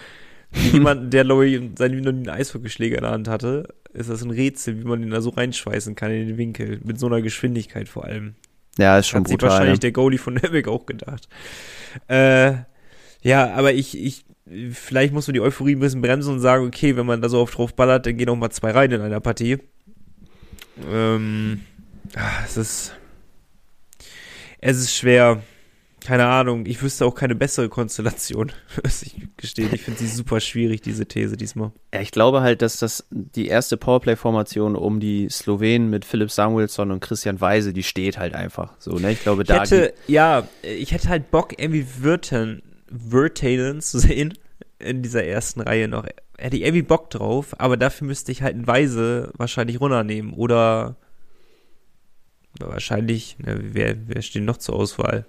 [0.71, 4.21] jemand, der, glaube ich, seinen noch nie einen Eishockeyschläger in der Hand hatte, ist das
[4.23, 6.79] ein Rätsel, wie man den da so reinschweißen kann in den Winkel.
[6.83, 8.35] Mit so einer Geschwindigkeit vor allem.
[8.77, 9.49] Ja, ist schon Hat sich brutal.
[9.51, 9.79] wahrscheinlich Ne?
[9.79, 11.27] der Goalie von Nürnberg auch gedacht.
[12.07, 12.53] Äh,
[13.23, 14.25] ja, aber ich, ich,
[14.71, 17.39] vielleicht muss man die Euphorie ein bisschen bremsen und sagen, okay, wenn man da so
[17.39, 19.57] oft drauf ballert, dann gehen auch mal zwei rein in einer Partie.
[20.91, 21.61] Ähm,
[22.15, 22.95] ah, es ist,
[24.61, 25.41] es ist schwer.
[26.07, 29.67] Keine Ahnung, ich wüsste auch keine bessere Konstellation, muss ich gestehen.
[29.73, 31.73] Ich finde sie super schwierig, diese These diesmal.
[31.93, 36.91] Ja, ich glaube halt, dass das die erste Powerplay-Formation um die Slowenen mit Philipp Samuelsson
[36.91, 38.75] und Christian Weise, die steht halt einfach.
[38.79, 39.11] So, ne?
[39.11, 39.59] Ich glaube, Ich da.
[39.63, 44.33] hätte, ja, ich hätte halt Bock, irgendwie Wirten, Wirtanen zu sehen
[44.79, 46.05] in dieser ersten Reihe noch.
[46.37, 50.31] Hätte ich irgendwie Bock drauf, aber dafür müsste ich halt einen Weise wahrscheinlich runternehmen.
[50.31, 50.95] Oder
[52.61, 55.25] wahrscheinlich, ne, wer, wer steht noch zur Auswahl?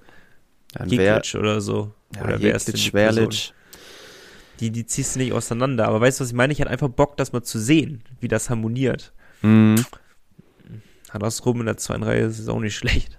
[0.75, 1.93] Dann wär, Giglic oder so.
[2.15, 3.53] ja, oder wer ist Jekic,
[4.61, 4.71] die.
[4.71, 5.87] Die, ziehst du nicht auseinander.
[5.87, 6.53] Aber weißt du, was ich meine?
[6.53, 9.13] Ich hätte einfach Bock, das mal zu sehen, wie das harmoniert.
[9.43, 9.85] Mhm.
[11.11, 13.19] Andersrum in der zweiten Reihe ist es auch nicht schlecht.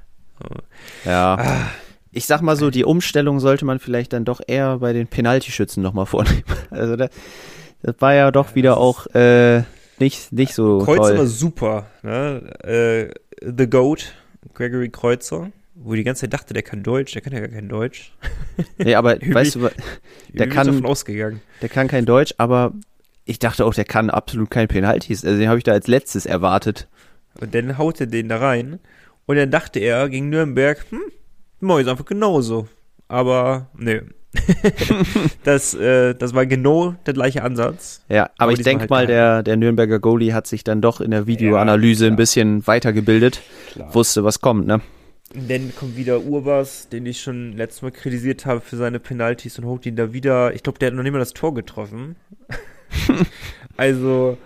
[1.06, 1.36] Ja.
[1.36, 1.70] Ah.
[2.12, 5.84] Ich sag mal so, die Umstellung sollte man vielleicht dann doch eher bei den Penaltyschützen
[5.84, 6.44] nochmal vornehmen.
[6.72, 7.10] Also das,
[7.82, 9.64] das war ja doch wieder auch äh,
[10.00, 11.28] nicht, nicht so Kreuzer war toll.
[11.28, 12.52] super, ne?
[12.64, 14.14] Äh, The Goat,
[14.54, 17.50] Gregory Kreuzer, wo ich die ganze Zeit dachte, der kann Deutsch, der kann ja gar
[17.50, 18.14] kein Deutsch.
[18.78, 19.70] Nee, aber weißt du,
[20.34, 21.42] der kann- davon ausgegangen.
[21.62, 22.74] der kann kein Deutsch, aber
[23.26, 25.24] ich dachte auch, der kann absolut kein Penalties.
[25.24, 26.88] Also den habe ich da als letztes erwartet.
[27.40, 28.80] Und dann haute den da rein
[29.26, 32.68] und dann dachte er gegen Nürnberg, hm, ich einfach genauso.
[33.08, 34.02] Aber, nö.
[35.44, 38.04] das, äh, das war genau der gleiche Ansatz.
[38.10, 41.02] Ja, aber, Aber ich denke halt mal, der, der Nürnberger Goalie hat sich dann doch
[41.02, 42.14] in der Videoanalyse klar.
[42.14, 43.94] ein bisschen weitergebildet, Klar.
[43.94, 44.82] wusste, was kommt, ne?
[45.34, 49.60] Und Dann kommt wieder Urbas, den ich schon letztes Mal kritisiert habe für seine Penalties
[49.60, 50.54] und holt ihn da wieder.
[50.56, 52.16] Ich glaube, der hat noch nicht mal das Tor getroffen.
[53.78, 54.38] also,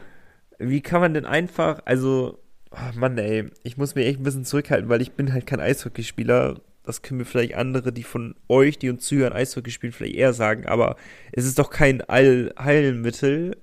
[0.60, 2.40] wie kann man denn einfach, also,
[2.72, 5.62] oh Mann, ey, ich muss mich echt ein bisschen zurückhalten, weil ich bin halt kein
[5.62, 6.60] Eishockeyspieler.
[6.86, 10.34] Das können mir vielleicht andere, die von euch, die uns zuhören, Eishockey spielen, vielleicht eher
[10.34, 10.66] sagen.
[10.66, 10.98] Aber
[11.32, 13.56] es ist doch kein Allheilmittel,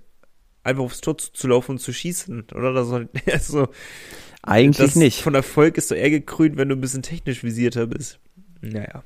[0.63, 2.85] einfach aufs Tor zu laufen und zu schießen, oder?
[2.85, 3.69] Soll, also,
[4.43, 5.21] Eigentlich nicht.
[5.23, 8.19] Von Erfolg ist doch eher gekrönt, wenn du ein bisschen technisch visierter bist.
[8.63, 9.03] Naja,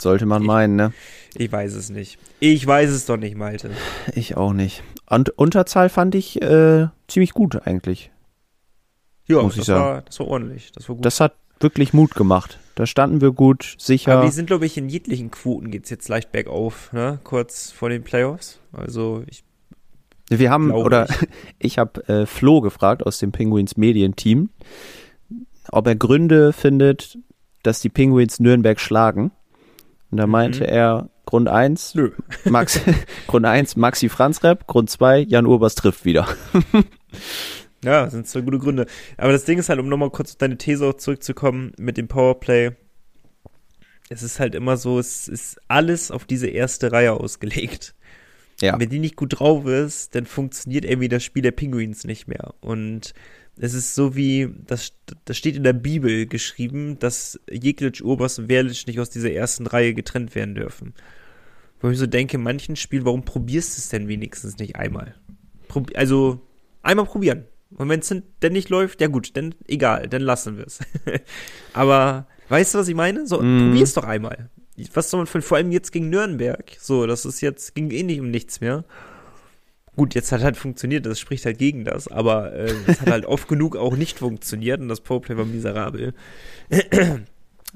[0.00, 0.92] Sollte man Ich- meinen, ne?
[1.36, 2.18] ich weiß es nicht.
[2.40, 3.70] Ich weiß es doch nicht, Malte.
[4.14, 4.82] Ich auch nicht.
[5.08, 8.10] Und Unterzahl fand ich äh, ziemlich gut eigentlich.
[9.26, 9.80] Ja, Muss ich das, sagen.
[9.84, 10.72] war, das war ordentlich.
[10.72, 11.04] Das war gut.
[11.04, 12.58] Das hat wirklich Mut gemacht.
[12.74, 14.14] Da standen wir gut, sicher.
[14.14, 17.20] Aber wir sind, glaube ich, in jeglichen Quoten geht's jetzt leicht bergauf, ne?
[17.22, 18.58] Kurz vor den Playoffs.
[18.72, 19.44] Also, ich,
[20.28, 21.08] Wir haben, Glaube oder
[21.58, 24.50] ich habe äh, Flo gefragt aus dem Penguins Medienteam,
[25.70, 27.18] ob er Gründe findet,
[27.62, 29.32] dass die Penguins Nürnberg schlagen.
[30.10, 32.12] Und da meinte er, Grund 1, nö.
[32.44, 32.80] Max,
[33.26, 36.28] Grund 1, Maxi Franzrep, Grund 2, Jan Urbers trifft wieder.
[37.84, 38.86] Ja, das sind zwei gute Gründe.
[39.18, 42.08] Aber das Ding ist halt, um nochmal kurz auf deine These auch zurückzukommen mit dem
[42.08, 42.70] Powerplay.
[44.08, 47.94] Es ist halt immer so, es ist alles auf diese erste Reihe ausgelegt.
[48.64, 48.78] Ja.
[48.80, 52.54] Wenn die nicht gut drauf ist, dann funktioniert irgendwie das Spiel der Pinguins nicht mehr.
[52.60, 53.12] Und
[53.56, 54.92] es ist so wie, das,
[55.26, 59.66] das steht in der Bibel geschrieben, dass Jeklic, Urbas und Werlic nicht aus dieser ersten
[59.66, 60.94] Reihe getrennt werden dürfen.
[61.80, 65.14] Wo ich so denke, manchen Spielen, warum probierst du es denn wenigstens nicht einmal?
[65.68, 66.40] Probi also,
[66.82, 67.44] einmal probieren.
[67.76, 68.08] Und wenn es
[68.40, 70.78] dann nicht läuft, ja gut, dann egal, dann lassen wir es.
[71.72, 73.26] Aber weißt du, was ich meine?
[73.26, 73.68] So, Mhm.
[73.68, 74.48] probier's doch einmal.
[74.92, 76.76] Was soll man von, vor allem jetzt gegen Nürnberg?
[76.80, 78.84] So, das ist jetzt, ging eh nicht um nichts mehr.
[79.96, 83.26] Gut, jetzt hat halt funktioniert, das spricht halt gegen das, aber äh, es hat halt
[83.26, 86.14] oft genug auch nicht funktioniert und das Powerplay war miserabel.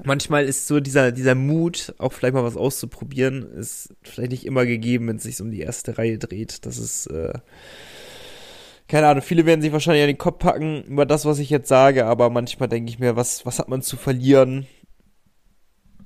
[0.03, 4.65] Manchmal ist so dieser, dieser Mut, auch vielleicht mal was auszuprobieren, ist vielleicht nicht immer
[4.65, 6.65] gegeben, wenn es sich um die erste Reihe dreht.
[6.65, 7.33] Das ist, äh,
[8.89, 11.69] keine Ahnung, viele werden sich wahrscheinlich an den Kopf packen über das, was ich jetzt
[11.69, 14.67] sage, aber manchmal denke ich mir, was, was hat man zu verlieren,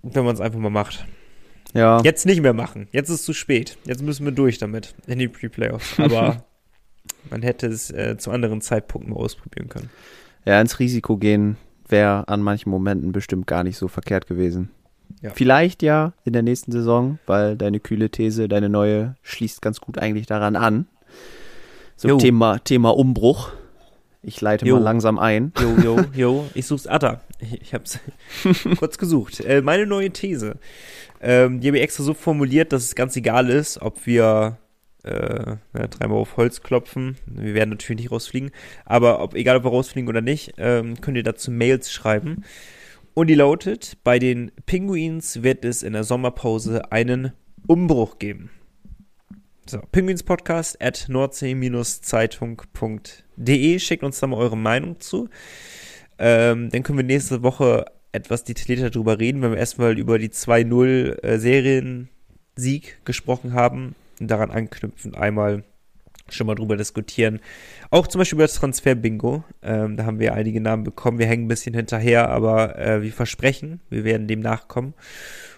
[0.03, 1.05] wenn man es einfach mal macht.
[1.73, 2.87] Ja, Jetzt nicht mehr machen.
[2.91, 3.77] Jetzt ist es zu spät.
[3.85, 5.99] Jetzt müssen wir durch damit in die Pre-Playoffs.
[5.99, 6.45] Aber
[7.31, 9.89] man hätte es äh, zu anderen Zeitpunkten mal ausprobieren können.
[10.45, 14.69] ja, ins Risiko gehen wäre an manchen Momenten bestimmt gar nicht so verkehrt gewesen.
[15.21, 15.31] Ja.
[15.33, 19.97] Vielleicht ja in der nächsten Saison, weil deine kühle These, deine neue, schließt ganz gut
[19.97, 20.87] eigentlich daran an.
[21.95, 22.17] So Jo.
[22.17, 23.51] Thema, Thema Umbruch.
[24.25, 24.75] Ich leite Jo.
[24.75, 25.51] mal langsam ein.
[25.59, 27.21] Jo, jo, jo, ich such's Atta.
[27.39, 27.99] Ich, ich hab's
[28.79, 29.41] kurz gesucht.
[29.41, 30.57] Äh, meine neue These.
[31.21, 34.57] Ähm, die habe ich extra so formuliert, dass es ganz egal ist, ob wir
[35.03, 37.17] äh, ja, dreimal auf Holz klopfen.
[37.25, 38.51] Wir werden natürlich nicht rausfliegen.
[38.85, 42.43] Aber ob egal ob wir rausfliegen oder nicht, ähm, könnt ihr dazu Mails schreiben.
[43.13, 47.33] Und die lautet, bei den Pinguins wird es in der Sommerpause einen
[47.67, 48.49] Umbruch geben.
[49.65, 53.79] So, Pinguinspodcast at nordsee-zeitung.de.
[53.79, 55.29] Schickt uns da mal eure Meinung zu.
[56.19, 60.27] Ähm, dann können wir nächste Woche etwas detaillierter darüber reden, wenn wir erstmal über die
[60.29, 65.63] 2-0 äh, Seriensieg gesprochen haben und daran anknüpfend einmal
[66.27, 67.39] schon mal drüber diskutieren.
[67.89, 69.45] Auch zum Beispiel über das Transfer-Bingo.
[69.61, 71.19] Ähm, da haben wir einige Namen bekommen.
[71.19, 74.93] Wir hängen ein bisschen hinterher, aber äh, wir versprechen, wir werden dem nachkommen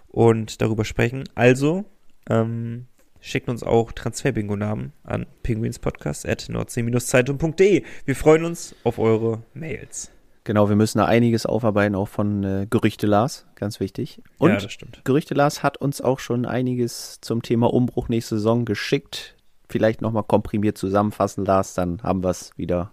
[0.10, 1.24] und darüber sprechen.
[1.34, 1.86] Also,
[2.30, 2.86] ähm,
[3.26, 7.84] schickt uns auch Transfer-Bingo-Namen an penguinspodcast.nordsee-zeitung.de.
[8.06, 10.12] Wir freuen uns auf eure Mails.
[10.44, 14.22] Genau, wir müssen da einiges aufarbeiten, auch von äh, Gerüchte Lars, ganz wichtig.
[14.38, 15.02] Und ja, das stimmt.
[15.04, 19.34] Gerüchte Lars hat uns auch schon einiges zum Thema Umbruch nächste Saison geschickt.
[19.68, 22.92] Vielleicht nochmal komprimiert zusammenfassen, Lars, dann haben wir es wieder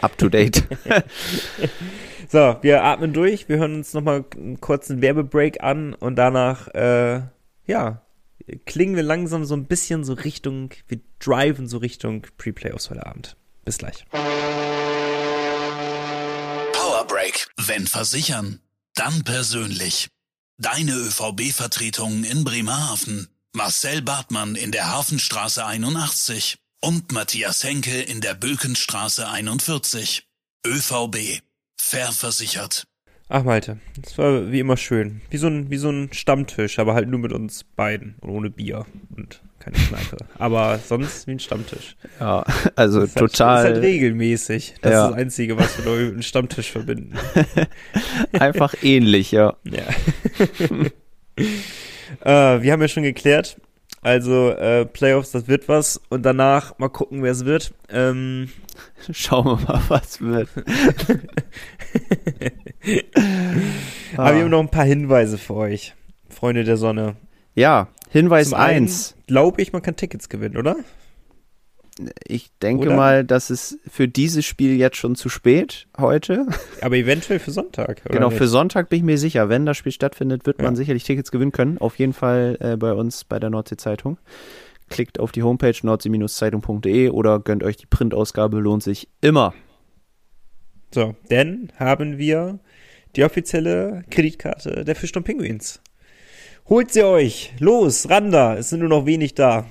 [0.00, 0.62] up to date.
[2.28, 7.22] so, wir atmen durch, wir hören uns nochmal einen kurzen Werbebreak an und danach, äh,
[7.66, 8.02] ja,
[8.66, 13.36] klingen wir langsam so ein bisschen so Richtung, wir driven so Richtung Pre-Playoffs heute Abend.
[13.64, 14.04] Bis gleich.
[16.72, 17.48] Powerbreak.
[17.56, 18.60] Wenn versichern,
[18.94, 20.08] dann persönlich.
[20.58, 23.28] Deine ÖVB-Vertretung in Bremerhaven.
[23.54, 30.26] Marcel Bartmann in der Hafenstraße 81 und Matthias Henke in der Bökenstraße 41.
[30.66, 31.40] ÖVB.
[31.76, 32.12] Fair.
[33.28, 35.22] Ach Malte, das war wie immer schön.
[35.30, 38.50] Wie so ein, wie so ein Stammtisch, aber halt nur mit uns beiden und ohne
[38.50, 38.84] Bier
[39.16, 40.16] und keine Kneipe.
[40.38, 41.96] aber sonst wie ein Stammtisch.
[42.20, 42.44] Ja,
[42.76, 43.56] also das ist total.
[43.58, 44.74] Halt, das ist halt regelmäßig.
[44.82, 45.04] Das Ja.
[45.06, 47.14] ist das Einzige, was wir mit einem Stammtisch verbinden.
[48.38, 49.54] einfach ähnlich, ja.
[49.64, 49.84] Ja.
[52.56, 53.56] äh, wir haben ja schon geklärt.
[54.02, 56.00] Also äh, Playoffs, das wird was.
[56.08, 57.72] Und danach mal gucken, wer es wird.
[57.88, 58.50] Ähm,
[59.12, 60.48] Schauen wir mal, was wird.
[64.16, 64.34] Ah.
[64.34, 65.94] wir haben noch ein paar Hinweise für euch,
[66.28, 67.14] Freunde der Sonne.
[67.54, 69.14] Ja, Hinweis Zum einen 1.
[69.26, 70.76] Glaube ich, man kann Tickets gewinnen, oder?
[72.26, 72.96] Ich denke Oder?
[72.96, 76.46] mal, das ist für dieses Spiel jetzt schon zu spät heute.
[76.80, 78.02] Aber eventuell für Sonntag.
[78.04, 78.38] Genau, nicht?
[78.38, 79.48] für Sonntag bin ich mir sicher.
[79.48, 80.76] Wenn das Spiel stattfindet, wird man Ja.
[80.76, 81.78] sicherlich Tickets gewinnen können.
[81.78, 84.18] Auf jeden Fall äh, bei uns bei der Nordsee-Zeitung.
[84.88, 89.52] Klickt auf die Homepage nordsee-zeitung.de oder gönnt euch die Printausgabe, lohnt sich immer.
[90.94, 92.58] So, denn haben wir
[93.16, 95.80] die offizielle Kreditkarte der Fischton Pinguins.
[96.68, 97.52] Holt sie euch!
[97.58, 98.56] Los, ran da!
[98.56, 99.66] Es sind nur noch wenig da.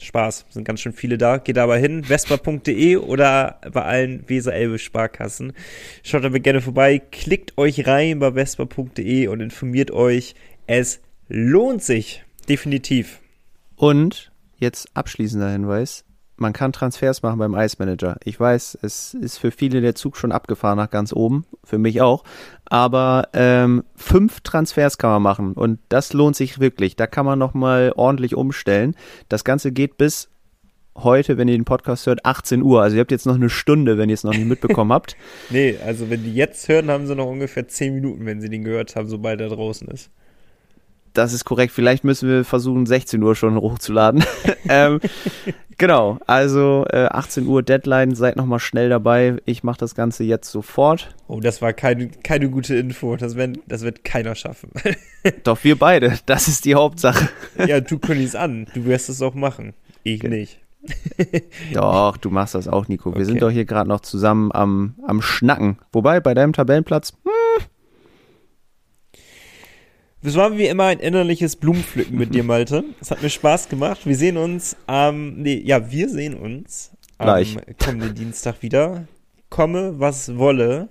[0.00, 1.38] Spaß, sind ganz schön viele da.
[1.38, 5.52] Geht aber hin, vespa.de oder bei allen Weser-Elbe-Sparkassen.
[6.02, 10.34] Schaut aber gerne vorbei, klickt euch rein bei vespa.de und informiert euch.
[10.66, 12.24] Es lohnt sich.
[12.48, 13.20] Definitiv.
[13.76, 16.05] Und jetzt abschließender Hinweis.
[16.36, 18.16] Man kann Transfers machen beim Ice Manager.
[18.24, 22.02] Ich weiß, es ist für viele der Zug schon abgefahren nach ganz oben, für mich
[22.02, 22.24] auch.
[22.66, 26.96] Aber ähm, fünf Transfers kann man machen und das lohnt sich wirklich.
[26.96, 28.94] Da kann man nochmal ordentlich umstellen.
[29.28, 30.28] Das Ganze geht bis
[31.02, 32.82] heute, wenn ihr den Podcast hört, 18 Uhr.
[32.82, 35.16] Also ihr habt jetzt noch eine Stunde, wenn ihr es noch nicht mitbekommen habt.
[35.50, 38.64] Nee, also wenn die jetzt hören, haben sie noch ungefähr 10 Minuten, wenn sie den
[38.64, 40.10] gehört haben, sobald er draußen ist.
[41.16, 41.72] Das ist korrekt.
[41.72, 44.24] Vielleicht müssen wir versuchen, 16 Uhr schon hochzuladen.
[44.68, 45.00] ähm,
[45.78, 49.36] genau, also äh, 18 Uhr Deadline, seid nochmal schnell dabei.
[49.44, 51.14] Ich mache das Ganze jetzt sofort.
[51.28, 53.16] Oh, das war keine, keine gute Info.
[53.16, 54.70] Das, werden, das wird keiner schaffen.
[55.44, 57.28] Doch wir beide, das ist die Hauptsache.
[57.66, 58.66] ja, du kündigst an.
[58.74, 59.74] Du wirst es auch machen.
[60.02, 60.60] Ich nicht.
[61.74, 63.10] Doch, du machst das auch, Nico.
[63.10, 63.24] Wir Okay.
[63.24, 65.78] sind doch hier gerade noch zusammen am, am Schnacken.
[65.92, 67.32] Wobei, bei deinem Tabellenplatz, hm,
[70.26, 72.82] Das war wie immer ein innerliches Blumenpflücken mit dir, Malte.
[73.00, 74.06] Es hat mir Spaß gemacht.
[74.06, 77.56] Wir sehen uns am, nee, ja, wir sehen uns Gleich.
[77.56, 79.06] am kommenden Dienstag wieder.
[79.50, 80.88] Komme, was wolle.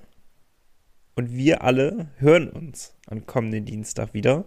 [1.15, 4.45] Und wir alle hören uns am kommenden Dienstag wieder.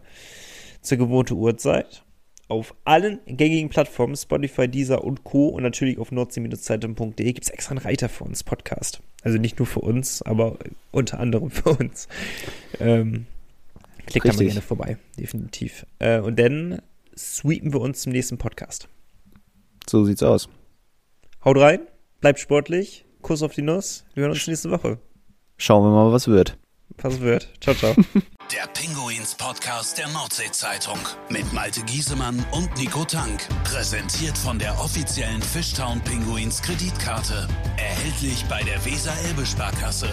[0.81, 2.03] Zur gewohnten Uhrzeit.
[2.49, 5.49] Auf allen gängigen Plattformen, Spotify, Deezer und Co.
[5.49, 9.03] Und natürlich auf nordsee-zeitung.de gibt es extra einen Reiter für uns Podcast.
[9.23, 10.57] Also nicht nur für uns, aber
[10.93, 12.09] unter anderem für uns.
[12.81, 13.27] Ähm,
[14.09, 14.49] klickt da mal Richtig.
[14.49, 15.87] gerne vorbei, definitiv.
[15.99, 16.83] Äh, und dann
[17.17, 18.89] sweepen wir uns zum nächsten Podcast.
[19.89, 20.49] so sieht's aus.
[21.45, 21.81] Haut rein,
[22.21, 24.05] bleibt sportlich, Kuss auf die Nuss.
[24.15, 24.99] Wir hören uns nächste Woche.
[25.57, 26.57] Schauen wir mal, was wird.
[27.01, 27.49] Was wird.
[27.61, 27.95] Ciao, ciao.
[28.53, 30.99] Der Pinguins Podcast der Nordsee-Zeitung
[31.29, 33.47] mit Malte Giesemann und Nico Tank.
[33.65, 37.47] Präsentiert von der offiziellen Fishtown Pinguins Kreditkarte.
[37.77, 40.09] Erhältlich bei der Weser-Elbe-Sparkasse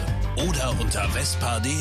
[0.50, 1.72] oder unter vespa.de.